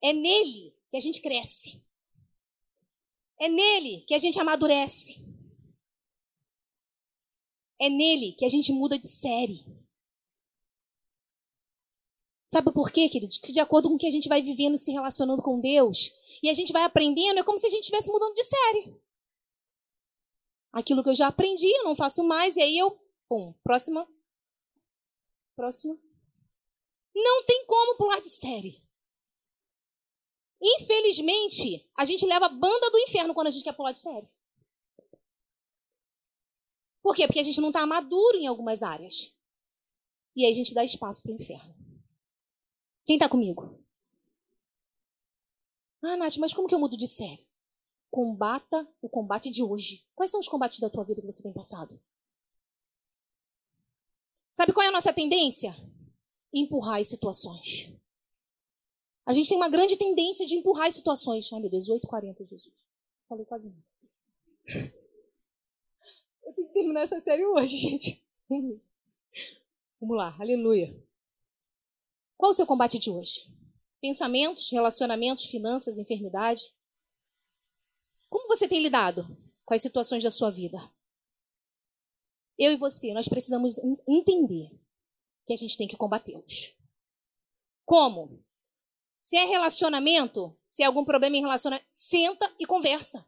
[0.02, 1.84] É nele que a gente cresce.
[3.40, 5.26] É nele que a gente amadurece.
[7.80, 9.64] É nele que a gente muda de série.
[12.48, 13.36] Sabe por quê, queridos?
[13.36, 16.10] Que de acordo com o que a gente vai vivendo se relacionando com Deus,
[16.42, 18.98] e a gente vai aprendendo, é como se a gente estivesse mudando de série.
[20.72, 22.90] Aquilo que eu já aprendi, eu não faço mais, e aí eu,
[23.28, 24.08] pum, próxima.
[25.54, 25.98] Próxima.
[27.14, 28.82] Não tem como pular de série.
[30.62, 34.28] Infelizmente, a gente leva a banda do inferno quando a gente quer pular de série.
[37.02, 37.26] Por quê?
[37.26, 39.36] Porque a gente não está maduro em algumas áreas.
[40.34, 41.87] E aí a gente dá espaço para o inferno.
[43.08, 43.82] Quem está comigo?
[46.02, 47.48] Ah, Nath, mas como que eu mudo de série?
[48.10, 50.06] Combata o combate de hoje.
[50.14, 51.98] Quais são os combates da tua vida que você tem passado?
[54.52, 55.74] Sabe qual é a nossa tendência?
[56.52, 57.96] Empurrar as situações.
[59.24, 61.50] A gente tem uma grande tendência de empurrar as situações.
[61.50, 62.84] Ai, meu Deus, 8h40, Jesus.
[63.26, 64.92] Falei quase nada.
[66.44, 68.22] Eu tenho que terminar essa série hoje, gente.
[69.98, 71.07] Vamos lá, aleluia.
[72.38, 73.52] Qual o seu combate de hoje?
[74.00, 76.62] Pensamentos, relacionamentos, finanças, enfermidade?
[78.30, 79.26] Como você tem lidado
[79.64, 80.78] com as situações da sua vida?
[82.56, 83.74] Eu e você, nós precisamos
[84.08, 84.70] entender
[85.46, 86.76] que a gente tem que combatê-los.
[87.84, 88.44] Como?
[89.16, 93.26] Se é relacionamento, se é algum problema em relacionamento, senta e conversa.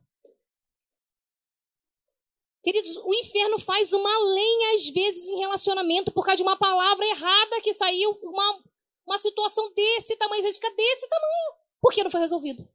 [2.62, 7.04] Queridos, o inferno faz uma lenha às vezes em relacionamento por causa de uma palavra
[7.06, 8.62] errada que saiu, uma,
[9.10, 11.60] uma situação desse tamanho, às fica desse tamanho.
[11.80, 12.66] Por que não foi resolvido?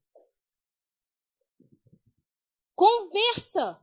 [2.75, 3.81] Conversa.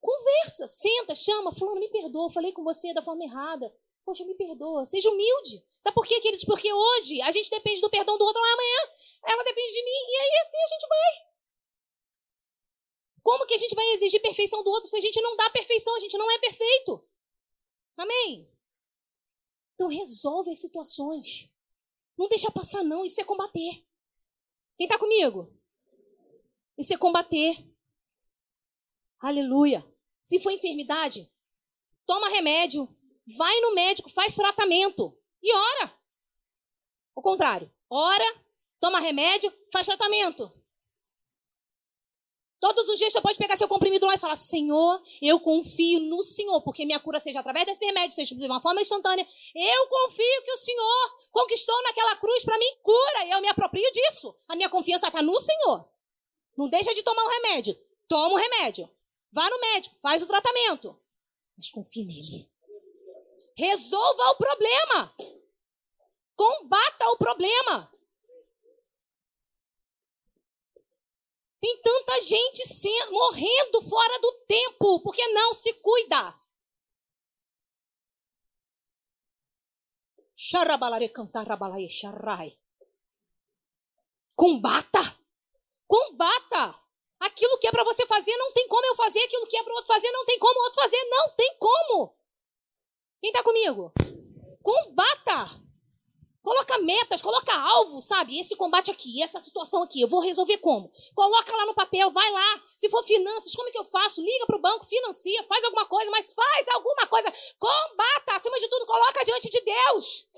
[0.00, 3.76] Conversa, senta, chama, fulano, me perdoa, falei com você da forma errada.
[4.04, 5.66] Poxa, me perdoa, seja humilde.
[5.80, 6.44] Sabe por quê, queridos?
[6.44, 8.78] Porque hoje a gente depende do perdão do outro, amanhã
[9.26, 11.30] ela depende de mim, e aí assim a gente vai.
[13.22, 15.94] Como que a gente vai exigir perfeição do outro se a gente não dá perfeição,
[15.96, 17.04] a gente não é perfeito?
[17.98, 18.49] Amém?
[19.80, 21.54] Então resolve as situações.
[22.18, 23.02] Não deixa passar, não.
[23.02, 23.82] Isso é combater.
[24.76, 25.58] Quem está comigo?
[26.76, 27.66] Isso é combater.
[29.18, 29.82] Aleluia.
[30.22, 31.32] Se for enfermidade,
[32.04, 32.94] toma remédio,
[33.38, 35.98] vai no médico, faz tratamento e ora.
[37.14, 38.44] O contrário, ora,
[38.78, 40.59] toma remédio, faz tratamento.
[42.60, 46.22] Todos os dias você pode pegar seu comprimido lá e falar: Senhor, eu confio no
[46.22, 49.26] Senhor, porque minha cura seja através desse remédio, seja de uma forma instantânea.
[49.54, 53.90] Eu confio que o Senhor conquistou naquela cruz para mim cura e eu me aproprio
[53.90, 54.36] disso.
[54.46, 55.88] A minha confiança está no Senhor.
[56.56, 57.74] Não deixa de tomar o remédio.
[58.06, 58.90] Toma o remédio.
[59.32, 61.00] Vá no médico, faz o tratamento.
[61.56, 62.50] Mas confie nele.
[63.56, 65.14] Resolva o problema.
[66.36, 67.90] Combata o problema.
[71.60, 76.34] Tem tanta gente sendo, morrendo fora do tempo porque não se cuida.
[84.34, 85.00] Combata.
[85.86, 86.80] Combata.
[87.20, 89.74] Aquilo que é para você fazer não tem como eu fazer, aquilo que é para
[89.74, 92.16] o outro fazer não tem como o outro fazer, não tem como.
[93.20, 93.92] Quem está comigo?
[94.62, 95.69] Combata.
[96.42, 98.38] Coloca metas, coloca alvo, sabe?
[98.40, 100.90] Esse combate aqui, essa situação aqui, eu vou resolver como?
[101.14, 102.62] Coloca lá no papel, vai lá.
[102.76, 104.22] Se for finanças, como é que eu faço?
[104.22, 107.30] Liga para o banco, financia, faz alguma coisa, mas faz alguma coisa.
[107.58, 110.28] Combata, acima de tudo, coloca diante de Deus.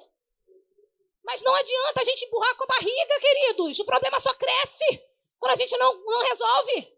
[1.24, 3.78] Mas não adianta a gente empurrar com a barriga, queridos.
[3.78, 5.04] O problema só cresce
[5.38, 6.96] quando a gente não, não resolve.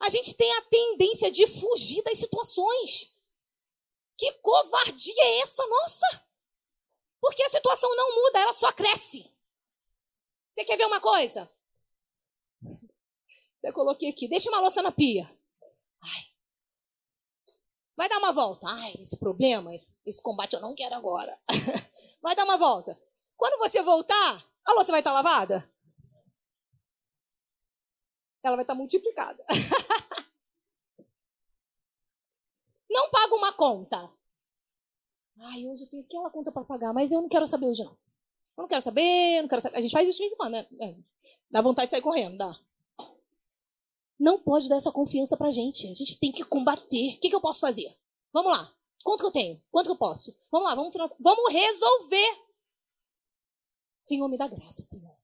[0.00, 3.11] A gente tem a tendência de fugir das situações.
[4.22, 6.28] Que covardia é essa, nossa?
[7.20, 9.28] Porque a situação não muda, ela só cresce.
[10.52, 11.52] Você quer ver uma coisa?
[13.64, 15.28] Eu coloquei aqui, deixa uma louça na pia.
[16.04, 16.22] Ai.
[17.96, 18.68] Vai dar uma volta.
[18.68, 19.72] Ai, esse problema,
[20.06, 21.36] esse combate eu não quero agora.
[22.22, 22.96] Vai dar uma volta.
[23.36, 25.68] Quando você voltar, a louça vai estar lavada?
[28.44, 29.44] Ela vai estar multiplicada.
[32.92, 34.12] não paga uma conta.
[35.40, 37.92] Ai, hoje eu tenho aquela conta para pagar, mas eu não quero saber hoje não.
[38.56, 39.78] Eu não quero saber, não quero saber.
[39.78, 40.66] A gente faz isso de vez em quando, né?
[40.80, 40.96] É.
[41.50, 42.60] Dá vontade de sair correndo, dá.
[44.20, 45.88] Não pode dar essa confiança pra gente.
[45.88, 47.16] A gente tem que combater.
[47.16, 47.92] O que, que eu posso fazer?
[48.32, 48.72] Vamos lá.
[49.02, 49.62] Quanto que eu tenho?
[49.70, 50.38] Quanto que eu posso?
[50.50, 51.18] Vamos lá, vamos financiar.
[51.20, 52.38] Vamos resolver.
[53.98, 55.16] Senhor, me dá graça, Senhor.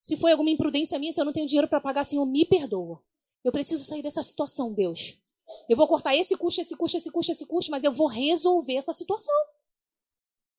[0.00, 3.02] Se foi alguma imprudência minha, se eu não tenho dinheiro para pagar, Senhor, me perdoa.
[3.42, 5.22] Eu preciso sair dessa situação, Deus.
[5.68, 8.76] Eu vou cortar esse custo, esse custo, esse custo, esse custo, mas eu vou resolver
[8.76, 9.34] essa situação.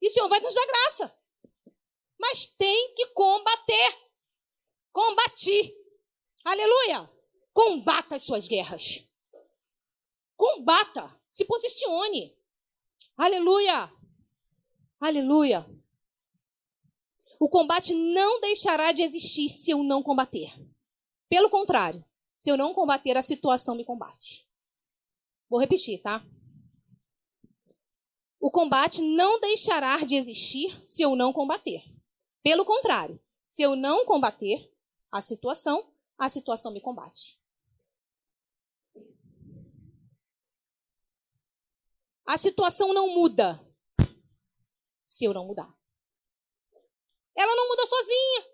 [0.01, 1.17] E o Senhor vai nos dar graça.
[2.19, 3.97] Mas tem que combater.
[4.91, 5.75] Combati.
[6.43, 7.09] Aleluia.
[7.53, 9.09] Combata as suas guerras.
[10.37, 11.13] Combata.
[11.27, 12.37] Se posicione.
[13.17, 13.91] Aleluia.
[14.99, 15.65] Aleluia.
[17.39, 20.53] O combate não deixará de existir se eu não combater.
[21.27, 22.03] Pelo contrário,
[22.37, 24.44] se eu não combater, a situação me combate.
[25.55, 26.21] Vou repetir, tá?
[28.41, 31.81] O combate não deixará de existir se eu não combater.
[32.43, 34.69] Pelo contrário, se eu não combater
[35.09, 37.41] a situação, a situação me combate.
[42.27, 43.57] A situação não muda
[45.01, 45.73] se eu não mudar.
[47.33, 48.45] Ela não muda sozinha.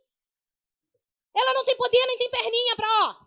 [1.36, 3.26] Ela não tem poder nem tem perninha para, ó.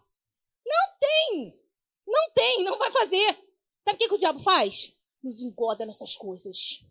[0.65, 1.61] Não tem.
[2.07, 3.44] Não tem, não vai fazer.
[3.85, 4.97] Sabe o que, que o diabo faz?
[5.23, 6.89] Nos engoda nessas coisas.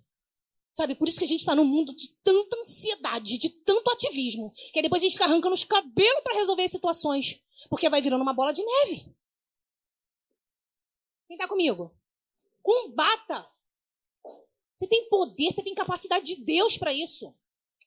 [0.69, 4.53] Sabe, por isso que a gente está num mundo de tanta ansiedade, de tanto ativismo,
[4.71, 8.21] que depois a gente fica arrancando os cabelos para resolver as situações, porque vai virando
[8.21, 9.15] uma bola de neve.
[11.27, 11.95] Quem está comigo?
[12.61, 13.49] Combata.
[14.73, 17.35] Você tem poder, você tem capacidade de Deus para isso.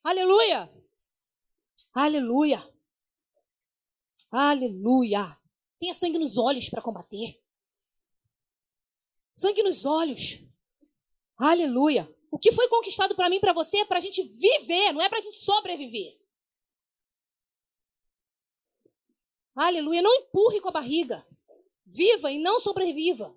[0.03, 0.73] Aleluia.
[1.95, 2.75] Aleluia.
[4.33, 5.40] Aleluia.
[5.79, 7.40] Tenha sangue nos olhos para combater.
[9.37, 10.49] Sangue nos olhos.
[11.37, 12.11] Aleluia.
[12.31, 15.11] O que foi conquistado para mim para você é para a gente viver, não é
[15.11, 16.18] para a gente sobreviver.
[19.55, 20.01] Aleluia.
[20.01, 21.27] Não empurre com a barriga.
[21.85, 23.37] Viva e não sobreviva.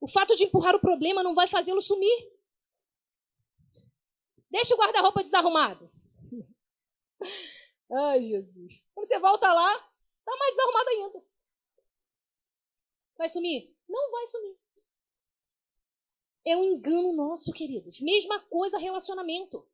[0.00, 2.32] O fato de empurrar o problema não vai fazê-lo sumir.
[4.48, 5.92] Deixa o guarda-roupa desarrumado.
[7.90, 8.86] Ai, Jesus.
[8.94, 9.74] Quando você volta lá,
[10.24, 11.24] tá mais desarrumado ainda.
[13.18, 13.72] Vai sumir?
[13.92, 14.56] Não vai sumir.
[16.46, 18.00] É um engano nosso, queridos.
[18.00, 19.68] Mesma coisa relacionamento.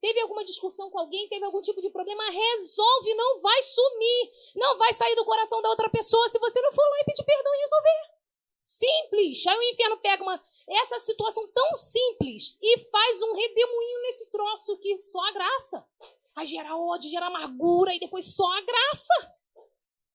[0.00, 4.32] Teve alguma discussão com alguém, teve algum tipo de problema, resolve, não vai sumir.
[4.54, 7.24] Não vai sair do coração da outra pessoa se você não for lá e pedir
[7.24, 8.16] perdão e resolver.
[8.62, 9.46] Simples.
[9.46, 14.78] Aí o inferno pega uma, essa situação tão simples e faz um redemoinho nesse troço
[14.78, 15.88] que só a graça.
[16.36, 19.36] Aí gera ódio, gera amargura e depois só a graça.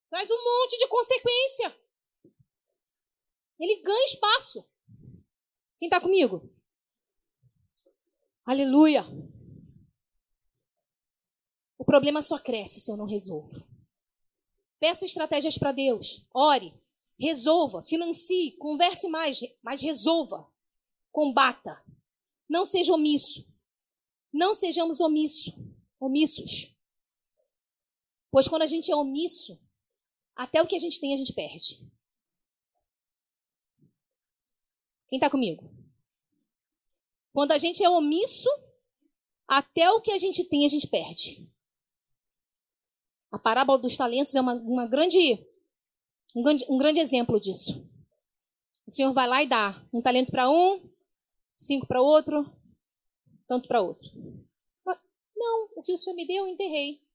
[0.08, 1.81] Traz um monte de consequência.
[3.62, 4.68] Ele ganha espaço.
[5.78, 6.52] Quem está comigo?
[8.44, 9.04] Aleluia.
[11.78, 13.64] O problema só cresce se eu não resolvo.
[14.80, 16.26] Peça estratégias para Deus.
[16.34, 16.74] Ore.
[17.16, 17.84] Resolva.
[17.84, 18.56] Financie.
[18.56, 19.40] Converse mais.
[19.62, 20.52] Mas resolva.
[21.12, 21.80] Combata.
[22.48, 23.48] Não seja omisso.
[24.32, 25.52] Não sejamos omisso,
[26.00, 26.74] omissos.
[28.28, 29.60] Pois quando a gente é omisso,
[30.34, 31.86] até o que a gente tem a gente perde.
[35.12, 35.70] Quem está comigo?
[37.34, 38.48] Quando a gente é omisso,
[39.46, 41.46] até o que a gente tem a gente perde.
[43.30, 45.46] A parábola dos talentos é uma, uma grande,
[46.34, 47.86] um, grande, um grande exemplo disso.
[48.86, 50.90] O Senhor vai lá e dá um talento para um,
[51.50, 52.50] cinco para outro,
[53.46, 54.08] tanto para outro.
[55.36, 57.06] Não, o que o Senhor me deu, eu enterrei.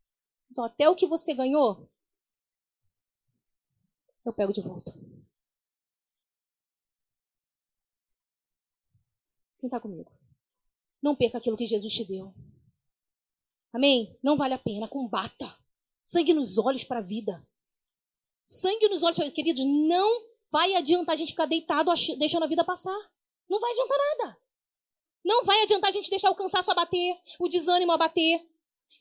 [0.51, 1.89] Então, até o que você ganhou,
[4.23, 5.06] eu pego de volta.
[9.67, 10.09] Quem está comigo?
[11.03, 12.33] Não perca aquilo que Jesus te deu.
[13.73, 14.17] Amém?
[14.23, 14.87] Não vale a pena.
[14.87, 15.45] Combata.
[16.01, 17.45] Sangue nos olhos para a vida.
[18.41, 22.97] Sangue nos olhos, queridos, não vai adiantar a gente ficar deitado deixando a vida passar.
[23.49, 24.37] Não vai adiantar nada.
[25.25, 28.39] Não vai adiantar a gente deixar o cansaço abater, o desânimo abater.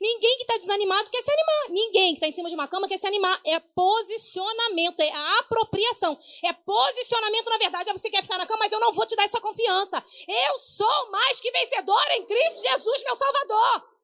[0.01, 1.70] Ninguém que está desanimado quer se animar.
[1.70, 3.40] Ninguém que está em cima de uma cama quer se animar.
[3.46, 6.18] É posicionamento, é apropriação.
[6.44, 7.92] É posicionamento, na verdade.
[7.92, 10.03] Você quer ficar na cama, mas eu não vou te dar essa confiança.
[10.29, 13.96] Eu sou mais que vencedora em Cristo Jesus, meu Salvador.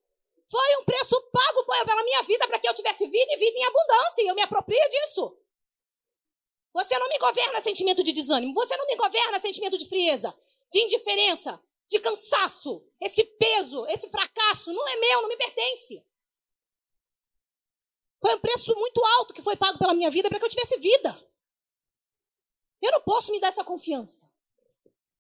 [0.49, 3.65] Foi um preço pago pela minha vida para que eu tivesse vida e vida em
[3.65, 4.23] abundância.
[4.23, 5.37] E eu me aproprio disso.
[6.75, 8.55] Você não me governa sentimento de desânimo.
[8.55, 10.35] Você não me governa sentimento de frieza,
[10.73, 11.61] de indiferença,
[11.93, 12.85] de cansaço.
[13.01, 16.05] Esse peso, esse fracasso não é meu, não me pertence.
[18.21, 20.77] Foi um preço muito alto que foi pago pela minha vida para que eu tivesse
[20.79, 21.11] vida.
[22.81, 24.31] Eu não posso me dar essa confiança.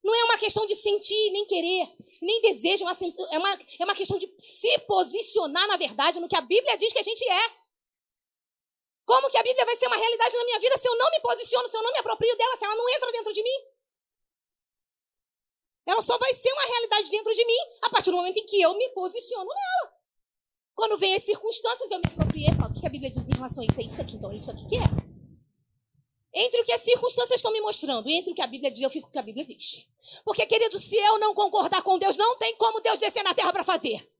[0.02, 2.84] Não é uma questão de sentir, nem querer, nem desejo.
[2.84, 6.92] É uma, é uma questão de se posicionar, na verdade, no que a Bíblia diz
[6.92, 7.62] que a gente é.
[9.04, 11.20] Como que a Bíblia vai ser uma realidade na minha vida se eu não me
[11.20, 13.71] posiciono, se eu não me aproprio dela, se ela não entra dentro de mim?
[15.86, 18.60] Ela só vai ser uma realidade dentro de mim a partir do momento em que
[18.60, 19.94] eu me posiciono nela.
[20.74, 22.48] Quando vem as circunstâncias, eu me apropriei.
[22.48, 23.80] O que a Bíblia diz em relação a isso?
[23.80, 25.12] É isso aqui, então é isso aqui que é.
[26.34, 28.80] Entre o que as circunstâncias estão me mostrando e entre o que a Bíblia diz,
[28.80, 29.86] eu fico com o que a Bíblia diz.
[30.24, 33.52] Porque, querido, se eu não concordar com Deus, não tem como Deus descer na terra
[33.52, 34.10] para fazer.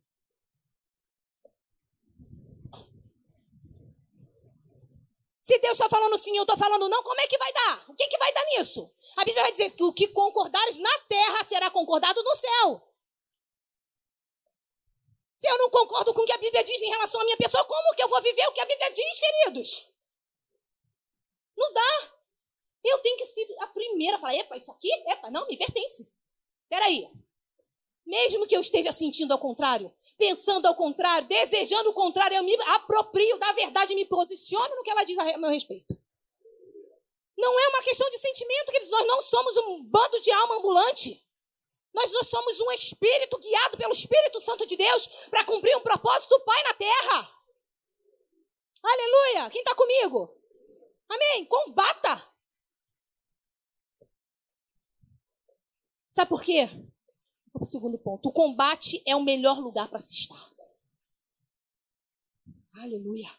[5.40, 7.84] Se Deus está falando sim, eu estou falando não, como é que vai dar?
[7.88, 8.88] O que, que vai dar nisso?
[9.16, 12.92] A Bíblia vai dizer que o que concordares na terra será concordado no céu.
[15.34, 17.64] Se eu não concordo com o que a Bíblia diz em relação à minha pessoa,
[17.64, 19.92] como que eu vou viver o que a Bíblia diz, queridos?
[21.56, 22.12] Não dá.
[22.84, 26.12] Eu tenho que ser a primeira a falar, epa, isso aqui, epa, não, me pertence.
[26.68, 27.08] Peraí.
[28.04, 32.54] Mesmo que eu esteja sentindo ao contrário, pensando ao contrário, desejando o contrário, eu me
[32.74, 35.96] aproprio da verdade e me posiciono no que ela diz a meu respeito.
[37.36, 38.90] Não é uma questão de sentimento, queridos.
[38.90, 41.26] Nós não somos um bando de alma ambulante.
[41.94, 46.30] Nós, nós somos um espírito guiado pelo Espírito Santo de Deus para cumprir um propósito
[46.30, 47.30] do Pai na terra.
[48.82, 49.50] Aleluia!
[49.50, 50.34] Quem está comigo?
[51.08, 51.44] Amém?
[51.46, 52.32] Combata!
[56.10, 56.68] Sabe por quê?
[57.62, 58.28] o segundo ponto.
[58.28, 60.56] O combate é o melhor lugar para se estar.
[62.74, 63.30] Aleluia.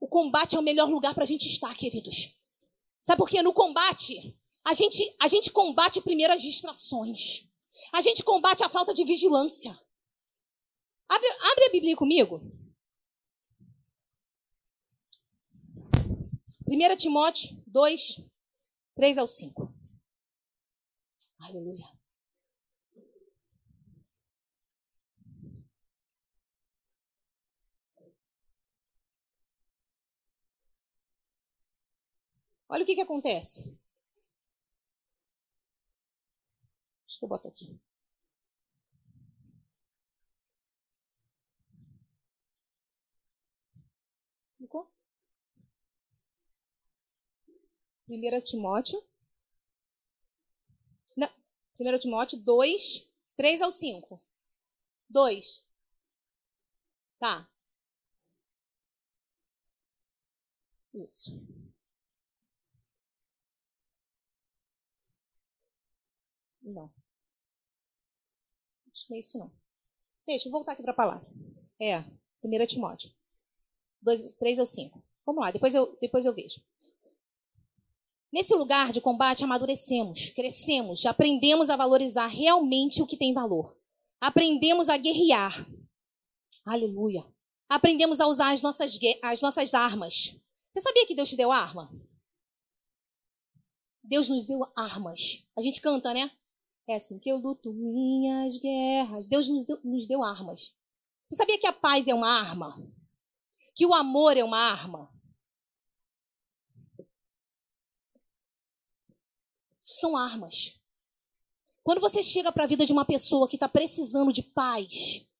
[0.00, 2.40] O combate é o melhor lugar para a gente estar, queridos.
[3.00, 3.42] Sabe por quê?
[3.42, 7.46] No combate, a gente, a gente combate primeiro as distrações.
[7.92, 9.70] A gente combate a falta de vigilância.
[11.08, 12.40] Abre, abre a Bíblia comigo.
[16.66, 18.24] 1 Timóteo 2,
[18.94, 19.74] 3 ao 5.
[21.40, 21.99] Aleluia.
[32.70, 33.76] Olha o que, que acontece.
[37.06, 37.78] Deixa eu botar aqui.
[44.56, 44.88] Ficou?
[48.08, 49.02] 1 Timóteo.
[51.16, 51.28] Não,
[51.80, 54.22] 1 Timóteo 2, 3 ao 5.
[55.08, 55.66] 2.
[57.18, 57.50] Tá.
[60.94, 61.59] Isso.
[66.70, 66.92] Não.
[69.08, 69.52] Não é isso não.
[70.26, 71.26] Deixa eu voltar aqui para a palavra.
[71.80, 71.98] É,
[72.42, 73.10] 1 Timóteo.
[74.02, 75.02] 2, 3 ou 5.
[75.26, 76.62] Vamos lá, depois eu, depois eu vejo.
[78.32, 83.76] Nesse lugar de combate, amadurecemos, crescemos, aprendemos a valorizar realmente o que tem valor.
[84.20, 85.52] Aprendemos a guerrear.
[86.64, 87.26] Aleluia.
[87.68, 90.40] Aprendemos a usar as nossas, as nossas armas.
[90.70, 91.90] Você sabia que Deus te deu arma?
[94.02, 95.48] Deus nos deu armas.
[95.56, 96.30] A gente canta, né?
[96.90, 99.28] É assim que eu luto minhas guerras.
[99.28, 100.76] Deus nos deu, nos deu armas.
[101.24, 102.84] Você sabia que a paz é uma arma?
[103.76, 105.08] Que o amor é uma arma?
[109.80, 110.82] Isso são armas.
[111.84, 115.30] Quando você chega para a vida de uma pessoa que está precisando de paz,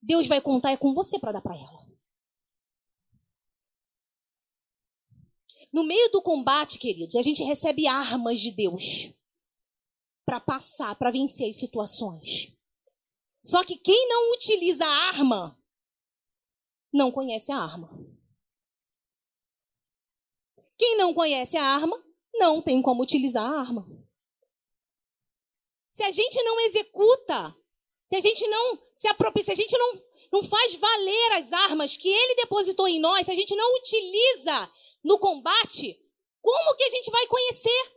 [0.00, 1.84] Deus vai contar é com você para dar para ela.
[5.72, 9.12] No meio do combate, queridos, a gente recebe armas de Deus
[10.24, 12.56] para passar, para vencer as situações.
[13.44, 15.58] Só que quem não utiliza a arma
[16.92, 17.88] não conhece a arma.
[20.78, 22.02] Quem não conhece a arma
[22.34, 23.86] não tem como utilizar a arma.
[25.90, 27.56] se a gente não executa,
[28.08, 29.92] se a gente não se apropria, se a gente não,
[30.32, 34.72] não faz valer as armas que ele depositou em nós, se a gente não utiliza
[35.04, 36.00] no combate,
[36.40, 37.93] como que a gente vai conhecer?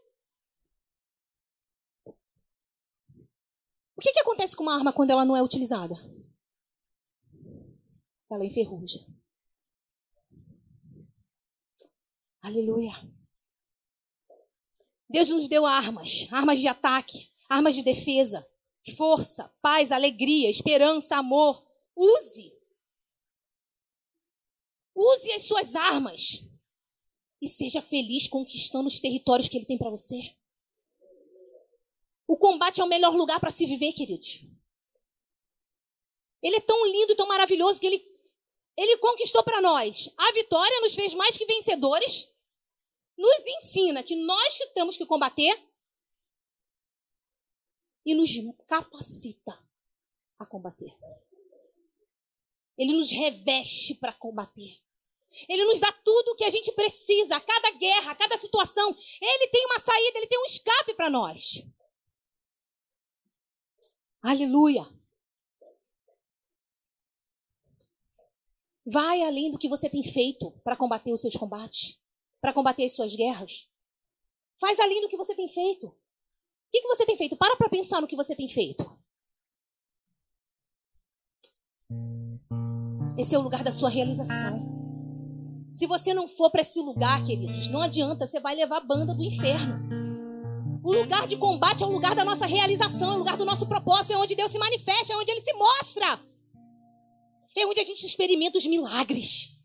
[3.97, 5.95] O que, que acontece com uma arma quando ela não é utilizada?
[8.31, 8.99] Ela enferruja.
[12.43, 12.93] Aleluia.
[15.09, 18.45] Deus nos deu armas, armas de ataque, armas de defesa,
[18.95, 21.65] força, paz, alegria, esperança, amor.
[21.95, 22.53] Use.
[24.95, 26.51] Use as suas armas
[27.41, 30.36] e seja feliz conquistando os territórios que ele tem para você.
[32.27, 34.45] O combate é o melhor lugar para se viver, queridos.
[36.43, 38.21] Ele é tão lindo, tão maravilhoso que ele,
[38.75, 40.13] ele conquistou para nós.
[40.17, 42.35] A vitória nos fez mais que vencedores.
[43.17, 45.57] Nos ensina que nós que temos que combater
[48.05, 48.29] e nos
[48.67, 49.67] capacita
[50.37, 50.95] a combater.
[52.77, 54.79] Ele nos reveste para combater.
[55.49, 58.95] Ele nos dá tudo o que a gente precisa, a cada guerra, a cada situação.
[59.19, 61.65] Ele tem uma saída, ele tem um escape para nós.
[64.27, 64.85] Aleluia.
[68.85, 72.05] Vai além do que você tem feito para combater os seus combates,
[72.41, 73.71] para combater as suas guerras.
[74.59, 75.87] Faz além do que você tem feito.
[75.87, 75.95] O
[76.73, 77.37] que, que você tem feito?
[77.37, 78.83] Para para pensar no que você tem feito.
[83.17, 84.59] Esse é o lugar da sua realização.
[85.71, 89.15] Se você não for para esse lugar, queridos, não adianta, você vai levar a banda
[89.15, 90.06] do inferno.
[90.87, 93.67] O lugar de combate é o lugar da nossa realização, é o lugar do nosso
[93.67, 96.17] propósito, é onde Deus se manifesta, é onde Ele se mostra.
[97.53, 99.59] É onde a gente experimenta os milagres.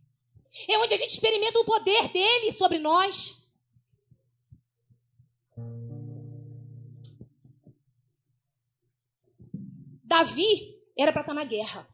[0.68, 3.40] É onde a gente experimenta o poder dele sobre nós.
[10.02, 11.88] Davi era para estar na guerra.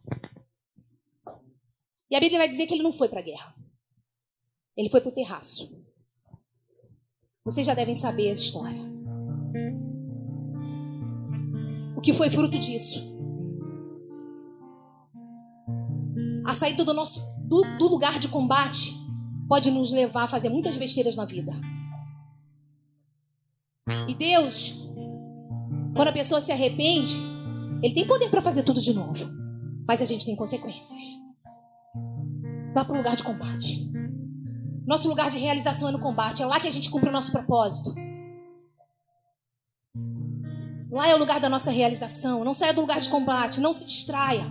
[2.10, 3.54] E a Bíblia vai dizer que ele não foi para a guerra.
[4.74, 5.84] Ele foi para o terraço.
[7.44, 8.97] Vocês já devem saber a história
[11.98, 13.12] o que foi fruto disso.
[16.46, 18.96] A saída do nosso do, do lugar de combate
[19.48, 21.52] pode nos levar a fazer muitas besteiras na vida.
[24.06, 24.88] E Deus,
[25.96, 27.16] quando a pessoa se arrepende,
[27.82, 29.28] Ele tem poder para fazer tudo de novo.
[29.86, 31.00] Mas a gente tem consequências.
[32.74, 33.90] Vá para o lugar de combate.
[34.86, 36.44] Nosso lugar de realização é no combate.
[36.44, 37.92] É lá que a gente cumpre o nosso propósito.
[40.90, 42.44] Lá é o lugar da nossa realização.
[42.44, 43.60] Não saia do lugar de combate.
[43.60, 44.50] Não se distraia.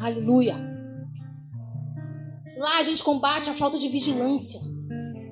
[0.00, 0.56] Aleluia.
[2.56, 4.60] Lá a gente combate a falta de vigilância.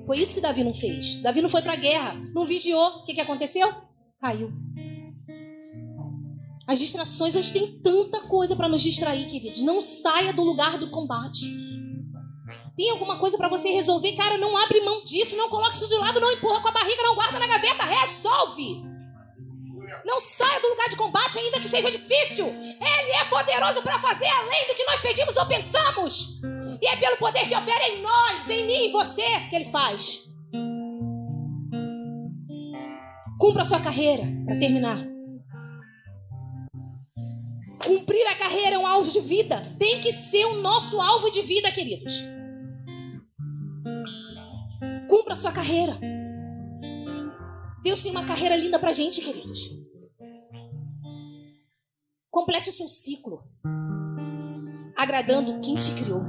[0.05, 1.21] Foi isso que Davi não fez.
[1.21, 2.15] Davi não foi para a guerra.
[2.33, 2.87] Não vigiou.
[2.97, 3.71] O que, que aconteceu?
[4.19, 4.51] Caiu.
[6.67, 9.61] As distrações, hoje tem tanta coisa para nos distrair, queridos.
[9.61, 11.47] Não saia do lugar do combate.
[12.75, 14.13] Tem alguma coisa para você resolver?
[14.13, 15.37] Cara, não abre mão disso.
[15.37, 16.19] Não coloque isso de lado.
[16.19, 17.03] Não empurra com a barriga.
[17.03, 17.85] Não guarda na gaveta.
[17.85, 18.88] Resolve.
[20.09, 22.47] Não saia do lugar de combate, ainda que seja difícil.
[22.47, 26.39] Ele é poderoso para fazer além do que nós pedimos ou pensamos.
[26.81, 29.65] E é pelo poder que opera em nós, em mim e em você, que ele
[29.65, 30.27] faz.
[33.39, 34.97] Cumpra a sua carreira, para terminar.
[37.85, 39.75] Cumprir a carreira é um alvo de vida.
[39.77, 42.23] Tem que ser o nosso alvo de vida, queridos.
[45.07, 45.95] Cumpra a sua carreira.
[47.83, 49.88] Deus tem uma carreira linda pra gente, queridos.
[52.31, 53.43] Complete o seu ciclo,
[54.95, 56.21] agradando quem te criou.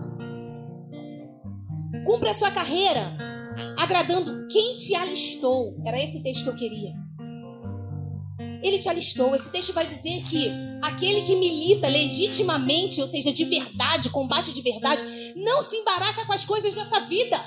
[2.07, 3.03] Cumpra a sua carreira,
[3.77, 5.77] agradando quem te alistou.
[5.85, 6.95] Era esse texto que eu queria.
[8.63, 9.35] Ele te alistou.
[9.35, 10.51] Esse texto vai dizer que
[10.83, 15.05] aquele que milita legitimamente, ou seja, de verdade, combate de verdade,
[15.37, 17.39] não se embaraça com as coisas dessa vida,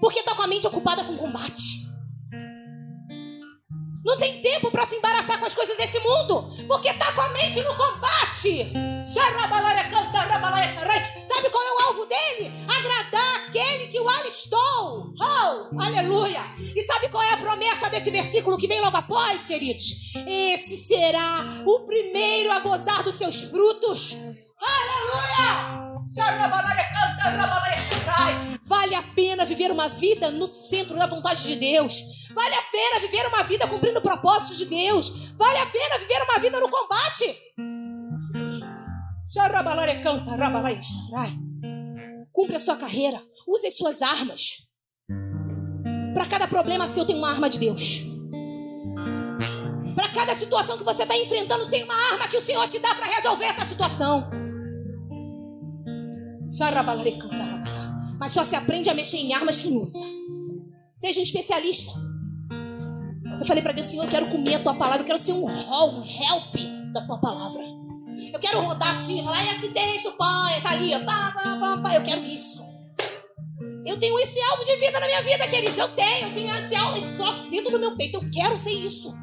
[0.00, 1.87] porque está com a mente ocupada com combate.
[4.18, 7.60] Tem tempo para se embaraçar com as coisas desse mundo, porque tá com a mente
[7.62, 8.72] no combate.
[11.28, 12.52] Sabe qual é o alvo dele?
[12.68, 15.12] Agradar aquele que o alistou.
[15.20, 16.42] Oh, aleluia.
[16.58, 20.14] E sabe qual é a promessa desse versículo que vem logo após, queridos?
[20.26, 24.16] Esse será o primeiro a gozar dos seus frutos.
[24.60, 25.87] Aleluia.
[28.62, 32.28] Vale a pena viver uma vida no centro da vontade de Deus.
[32.34, 35.32] Vale a pena viver uma vida cumprindo o propósito de Deus.
[35.36, 37.38] Vale a pena viver uma vida no combate.
[42.32, 43.20] Cumpre a sua carreira.
[43.46, 44.68] Use as suas armas.
[46.14, 48.02] Para cada problema seu tem uma arma de Deus.
[50.14, 53.06] cada situação que você está enfrentando, tem uma arma que o Senhor te dá para
[53.06, 54.28] resolver essa situação.
[58.18, 60.02] Mas só se aprende a mexer em armas quem usa.
[60.94, 61.92] Seja um especialista.
[63.38, 65.44] Eu falei para Deus, Senhor, eu quero comer a tua palavra, eu quero ser um
[65.44, 66.56] hall, um help
[66.92, 67.62] da tua palavra.
[68.32, 71.94] Eu quero rodar assim, falar, esse deixa, pai, tá ali, pá, pá, pá, pá.
[71.94, 72.66] Eu quero isso.
[73.86, 75.78] Eu tenho esse alvo de vida na minha vida, queridos.
[75.78, 78.18] Eu tenho, eu tenho esse alvo, esse troço dentro do meu peito.
[78.18, 79.14] Eu quero ser isso.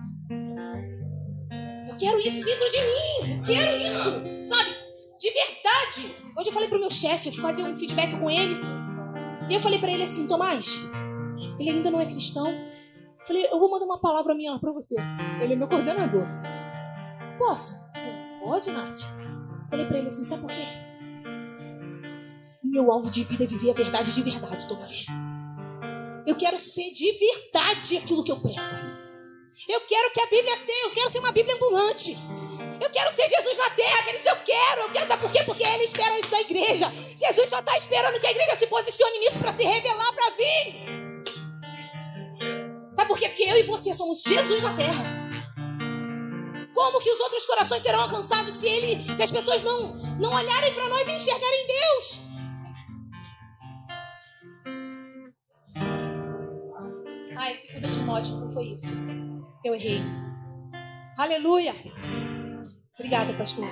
[1.88, 3.38] Eu quero isso dentro de mim.
[3.38, 4.85] Eu quero isso, sabe?
[5.26, 6.16] De verdade.
[6.38, 8.62] Hoje eu falei pro meu chefe, fazer um feedback com ele.
[9.50, 10.82] E eu falei para ele assim, Tomás,
[11.60, 12.48] ele ainda não é cristão.
[12.48, 14.96] Eu falei, eu vou mandar uma palavra minha lá pra você.
[15.42, 16.28] Ele é meu coordenador.
[17.40, 17.74] Posso?
[18.40, 19.00] Pode, Nath.
[19.72, 20.62] Falei pra ele assim, sabe por quê?
[22.64, 25.08] Meu alvo de vida é viver a verdade de verdade, Tomás.
[26.28, 28.62] Eu quero ser de verdade aquilo que eu prego.
[29.68, 32.16] Eu quero que a Bíblia seja, eu quero ser uma Bíblia ambulante.
[32.86, 34.82] Eu quero ser Jesus na terra, queridos, eu quero.
[34.82, 35.44] Eu quero saber por quê?
[35.44, 36.92] Porque ele espera isso da igreja.
[36.94, 40.86] Jesus só está esperando que a igreja se posicione nisso para se revelar, para vir.
[42.94, 43.28] Sabe por quê?
[43.28, 45.04] Porque eu e você somos Jesus na terra.
[46.76, 50.72] Como que os outros corações serão alcançados se ele, se as pessoas não não olharem
[50.76, 52.22] para nós e enxergarem Deus?
[57.36, 58.94] Ai, segunda Timóteo não foi isso.
[59.64, 60.02] Eu errei.
[61.18, 61.74] Aleluia.
[62.98, 63.68] Obrigada, pastor.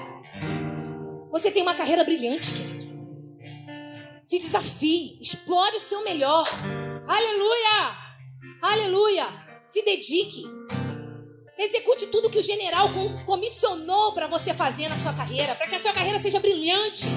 [1.31, 2.83] Você tem uma carreira brilhante, querido.
[4.23, 6.47] Se desafie, explore o seu melhor.
[7.07, 7.97] Aleluia!
[8.61, 9.25] Aleluia!
[9.67, 10.43] Se dedique.
[11.57, 12.89] Execute tudo que o general
[13.25, 17.07] comissionou para você fazer na sua carreira, para que a sua carreira seja brilhante.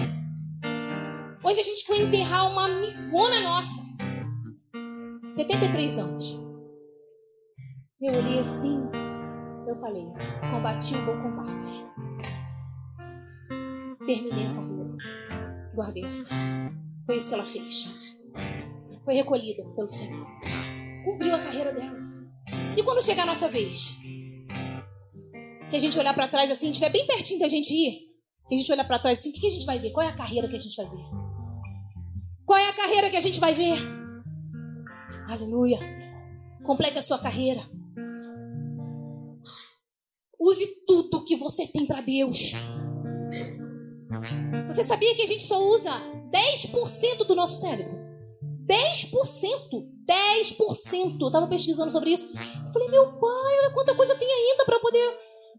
[1.42, 3.82] Hoje a gente foi enterrar uma amigona nossa.
[5.28, 6.40] 73 anos.
[8.00, 8.80] Eu olhei assim,
[9.68, 10.04] eu falei,
[10.50, 11.84] combati o bom combate.
[14.06, 14.96] Terminei a carreira.
[15.74, 16.24] Guardei a fé.
[17.04, 17.94] Foi isso que ela fez.
[19.04, 20.26] Foi recolhida pelo Senhor.
[21.04, 21.96] Cumpriu a carreira dela.
[22.76, 23.98] E quando chegar a nossa vez?
[25.68, 28.06] Que a gente olhar para trás assim, estiver bem pertinho da gente ir.
[28.48, 29.90] Que a gente olhar para trás assim, o que, a gente vai ver?
[29.90, 31.04] Qual é a carreira que a gente vai ver?
[32.44, 33.76] Qual é a carreira que a gente vai ver?
[35.28, 35.78] Aleluia.
[36.62, 37.62] Complete a sua carreira.
[40.40, 42.52] Use tudo que você tem para Deus.
[44.68, 45.90] Você sabia que a gente só usa
[46.30, 48.06] 10% do nosso cérebro?
[48.68, 49.96] 10%!
[50.06, 51.20] 10%!
[51.20, 52.32] Eu estava pesquisando sobre isso.
[52.34, 55.18] Eu falei, meu pai, olha quanta coisa tem ainda para poder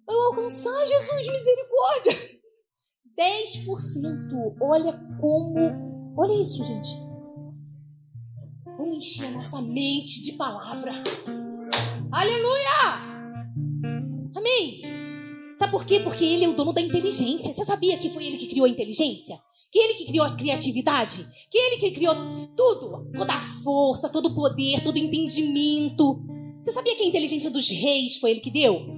[0.10, 2.38] eu alcançar, Jesus, misericórdia!
[3.20, 4.56] 10%!
[4.62, 6.16] Olha como.
[6.18, 6.90] Olha isso, gente.
[8.78, 10.94] Vamos encher a nossa mente de palavra.
[12.12, 13.07] Aleluia!
[14.38, 14.82] Amém?
[15.58, 16.00] Sabe por quê?
[16.00, 17.52] Porque ele é o dono da inteligência.
[17.52, 19.36] Você sabia que foi ele que criou a inteligência?
[19.72, 21.28] Que ele que criou a criatividade?
[21.50, 22.14] Que ele que criou
[22.56, 23.12] tudo?
[23.16, 26.22] Toda a força, todo o poder, todo o entendimento.
[26.62, 28.96] Você sabia que a inteligência dos reis foi ele que deu?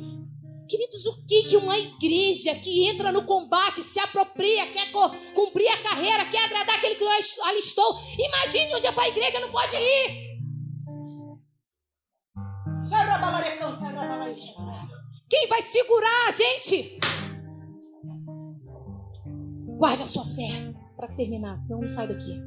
[0.67, 4.91] Queridos, o que que uma igreja que entra no combate, se apropria, quer
[5.33, 7.03] cumprir a carreira, quer agradar aquele que
[7.45, 7.97] alistou?
[8.19, 10.29] Imagine onde essa igreja não pode ir.
[15.29, 16.99] Quem vai segurar a gente?
[19.77, 22.41] Guarde a sua fé para terminar, senão não sai daqui.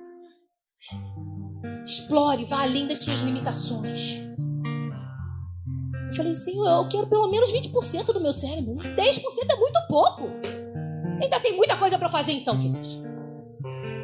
[1.84, 4.18] Explore, vá além das suas limitações.
[6.10, 8.74] Eu falei, Senhor, eu quero pelo menos 20% do meu cérebro.
[8.74, 10.24] 10% é muito pouco.
[11.22, 13.00] Ainda tem muita coisa para fazer então, queridos.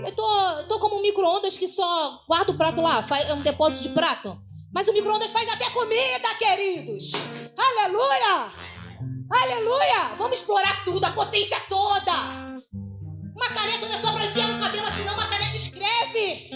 [0.07, 3.43] Eu tô, tô como um micro-ondas que só guarda o prato lá, faz, é um
[3.43, 4.48] depósito de prato.
[4.75, 7.13] Mas o micro-ondas faz até comida, queridos.
[7.57, 8.53] Aleluia!
[9.31, 10.15] Aleluia!
[10.17, 12.13] Vamos explorar tudo, a potência toda.
[13.35, 16.51] Uma caneta não é só pra enfiar no cabelo, senão uma caneta escreve.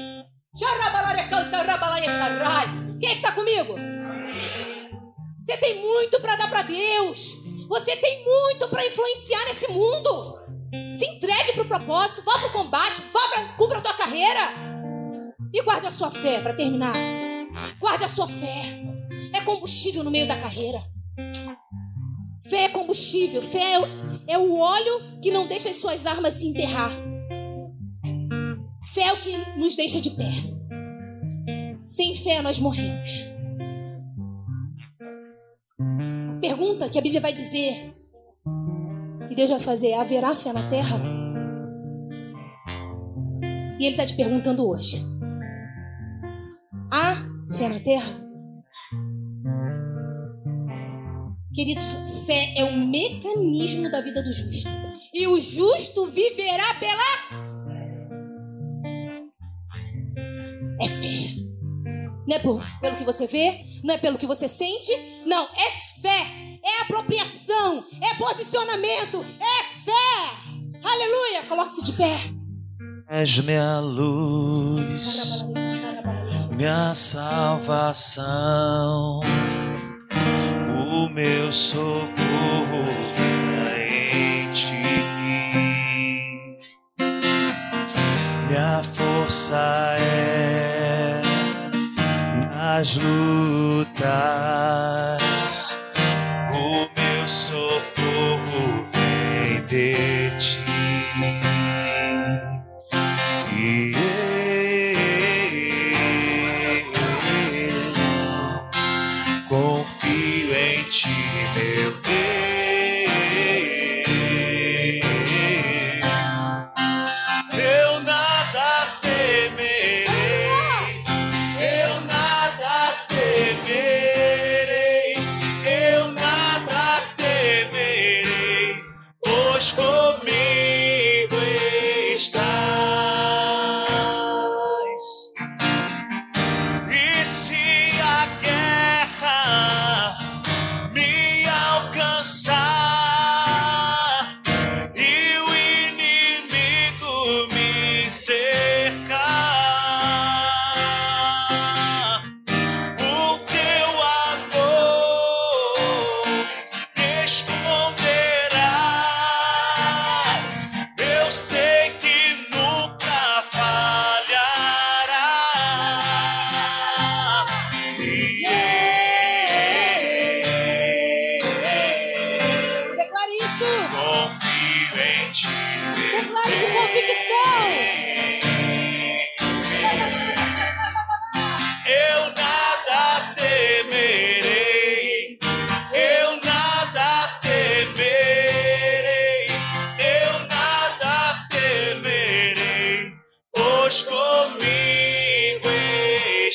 [3.00, 3.74] Quem é que tá comigo?
[5.40, 7.36] Você tem muito para dar para Deus.
[7.68, 10.38] Você tem muito para influenciar nesse mundo.
[10.94, 14.52] Se entregue pro propósito, vá pro combate, vá pra, cumpra a tua carreira.
[15.52, 16.94] E guarde a sua fé para terminar.
[17.78, 18.82] Guarde a sua fé.
[19.32, 20.82] É combustível no meio da carreira.
[22.42, 23.42] Fé é combustível.
[23.42, 23.74] Fé
[24.26, 26.90] é o óleo que não deixa as suas armas se enterrar.
[28.92, 30.32] Fé é o que nos deixa de pé.
[31.84, 33.26] Sem fé nós morremos.
[36.40, 37.94] Pergunta que a Bíblia vai dizer.
[39.30, 41.00] E Deus vai fazer: haverá fé na terra?
[43.78, 45.00] E Ele está te perguntando hoje:
[46.90, 47.22] há
[47.57, 48.22] fé na terra?
[51.55, 54.70] Queridos, fé é um mecanismo da vida do justo.
[55.12, 57.42] E o justo viverá pela.
[60.80, 61.42] É fé.
[62.26, 64.92] Não é por, pelo que você vê, não é pelo que você sente,
[65.26, 69.92] não, é fé, é apropriação, é posicionamento, é fé.
[70.82, 71.46] Aleluia!
[71.48, 72.16] Coloque-se de pé.
[73.09, 75.44] És minha luz,
[76.62, 78.30] minha salvação,
[80.86, 82.86] o meu socorro
[83.66, 84.70] é em ti.
[88.46, 91.20] Minha força é
[92.54, 94.00] nas lutas,
[96.52, 100.32] o meu socorro vem de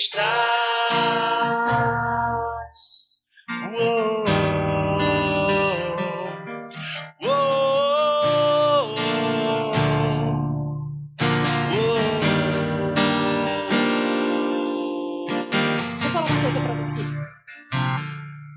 [0.08, 0.38] estás.
[15.90, 17.02] Deixa eu falar uma coisa pra você.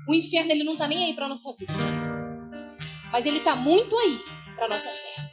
[0.07, 1.73] O inferno ele não tá nem aí pra nossa vida.
[3.11, 4.19] Mas ele tá muito aí
[4.55, 5.31] pra nossa fé.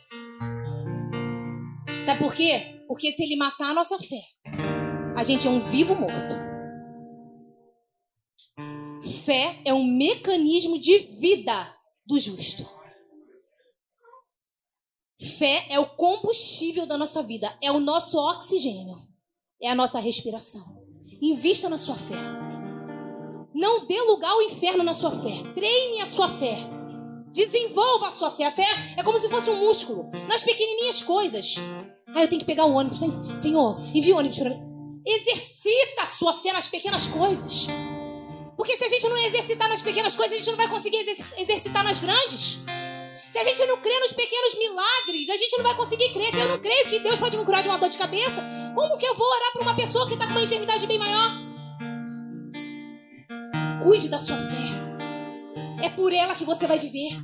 [2.04, 2.82] Sabe por quê?
[2.88, 4.20] Porque se ele matar a nossa fé,
[5.18, 6.34] a gente é um vivo morto.
[9.24, 11.74] Fé é um mecanismo de vida
[12.06, 12.64] do justo.
[15.36, 18.96] Fé é o combustível da nossa vida, é o nosso oxigênio,
[19.60, 20.64] é a nossa respiração.
[21.20, 22.14] Invista na sua fé.
[23.52, 25.34] Não dê lugar ao inferno na sua fé.
[25.52, 26.58] Treine a sua fé.
[27.32, 28.44] Desenvolva a sua fé.
[28.44, 28.66] A fé
[28.96, 30.12] é como se fosse um músculo.
[30.28, 31.56] Nas pequenininhas coisas.
[32.14, 33.00] Ah, eu tenho que pegar o ônibus.
[33.36, 34.67] Senhor, envia o ônibus para mim.
[35.10, 37.66] Exercita a sua fé nas pequenas coisas.
[38.56, 41.26] Porque se a gente não exercitar nas pequenas coisas, a gente não vai conseguir exerci-
[41.38, 42.58] exercitar nas grandes.
[43.30, 46.30] Se a gente não crê nos pequenos milagres, a gente não vai conseguir crer.
[46.30, 48.44] Se eu não creio que Deus pode me curar de uma dor de cabeça,
[48.74, 51.30] como que eu vou orar para uma pessoa que está com uma enfermidade bem maior?
[53.82, 55.84] Cuide da sua fé.
[55.84, 57.16] É por ela que você vai viver.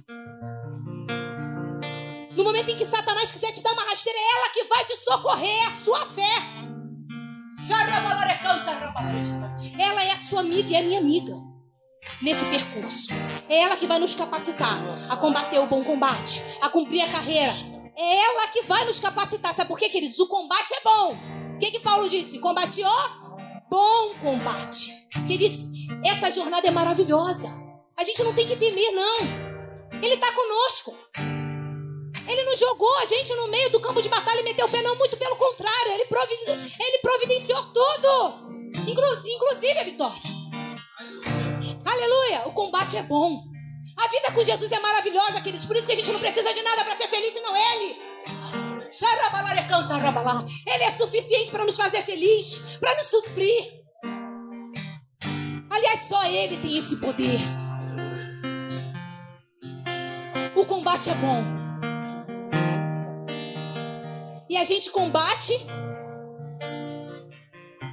[2.37, 4.97] No momento em que Satanás quiser te dar uma rasteira, é ela que vai te
[4.97, 6.64] socorrer, a sua fé.
[9.79, 11.35] Ela é a sua amiga e é a minha amiga
[12.21, 13.09] nesse percurso.
[13.49, 17.53] É ela que vai nos capacitar a combater o bom combate, a cumprir a carreira.
[17.97, 19.53] É ela que vai nos capacitar.
[19.55, 20.19] Sabe por quê, queridos?
[20.19, 21.17] O combate é bom.
[21.55, 22.39] O que, que Paulo disse?
[22.39, 24.93] Combate o bom combate.
[25.27, 25.69] Queridos,
[26.05, 27.49] essa jornada é maravilhosa.
[27.97, 29.19] A gente não tem que temer, não.
[30.03, 30.95] Ele está conosco.
[32.27, 34.81] Ele não jogou a gente no meio do campo de batalha e meteu o pé,
[34.83, 34.97] não.
[34.97, 35.93] Muito pelo contrário.
[35.93, 36.39] Ele, provi-
[36.81, 38.55] ele providenciou tudo.
[38.89, 40.21] Inclu- inclusive a vitória.
[41.87, 42.49] Aleluia!
[42.49, 43.43] O combate é bom.
[43.97, 45.67] A vida com Jesus é maravilhosa, queridos.
[45.67, 47.97] Por isso que a gente não precisa de nada para ser feliz, senão Ele.
[50.67, 53.73] Ele é suficiente para nos fazer feliz, para nos suprir.
[55.71, 57.39] Aliás, só Ele tem esse poder.
[60.55, 61.64] O combate é bom.
[64.55, 65.53] E a gente combate,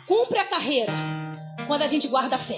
[0.07, 0.93] cumpre a carreira
[1.65, 2.55] quando a gente guarda a fé.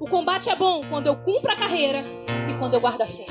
[0.00, 2.04] O combate é bom quando eu cumpro a carreira
[2.50, 3.26] e quando eu guardo a fé.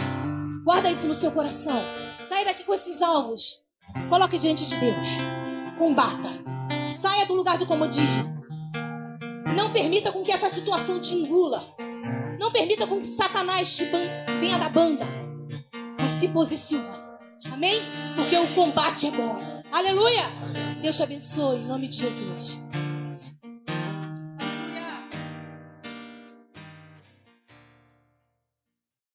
[0.64, 1.76] Guarda isso no seu coração.
[2.24, 3.62] Saia daqui com esses alvos.
[4.08, 5.18] Coloque diante de Deus.
[5.78, 6.30] Combata.
[7.02, 8.24] Saia do lugar de comodismo.
[9.58, 11.62] Não permita com que essa situação te engula.
[12.40, 13.84] Não permita com que Satanás te
[14.40, 15.06] venha da banda.
[16.00, 17.03] Mas se posiciona.
[17.52, 17.82] Amém?
[18.16, 19.38] Porque o combate é bom.
[19.72, 20.24] Aleluia!
[20.82, 22.64] Deus te abençoe em nome de Jesus.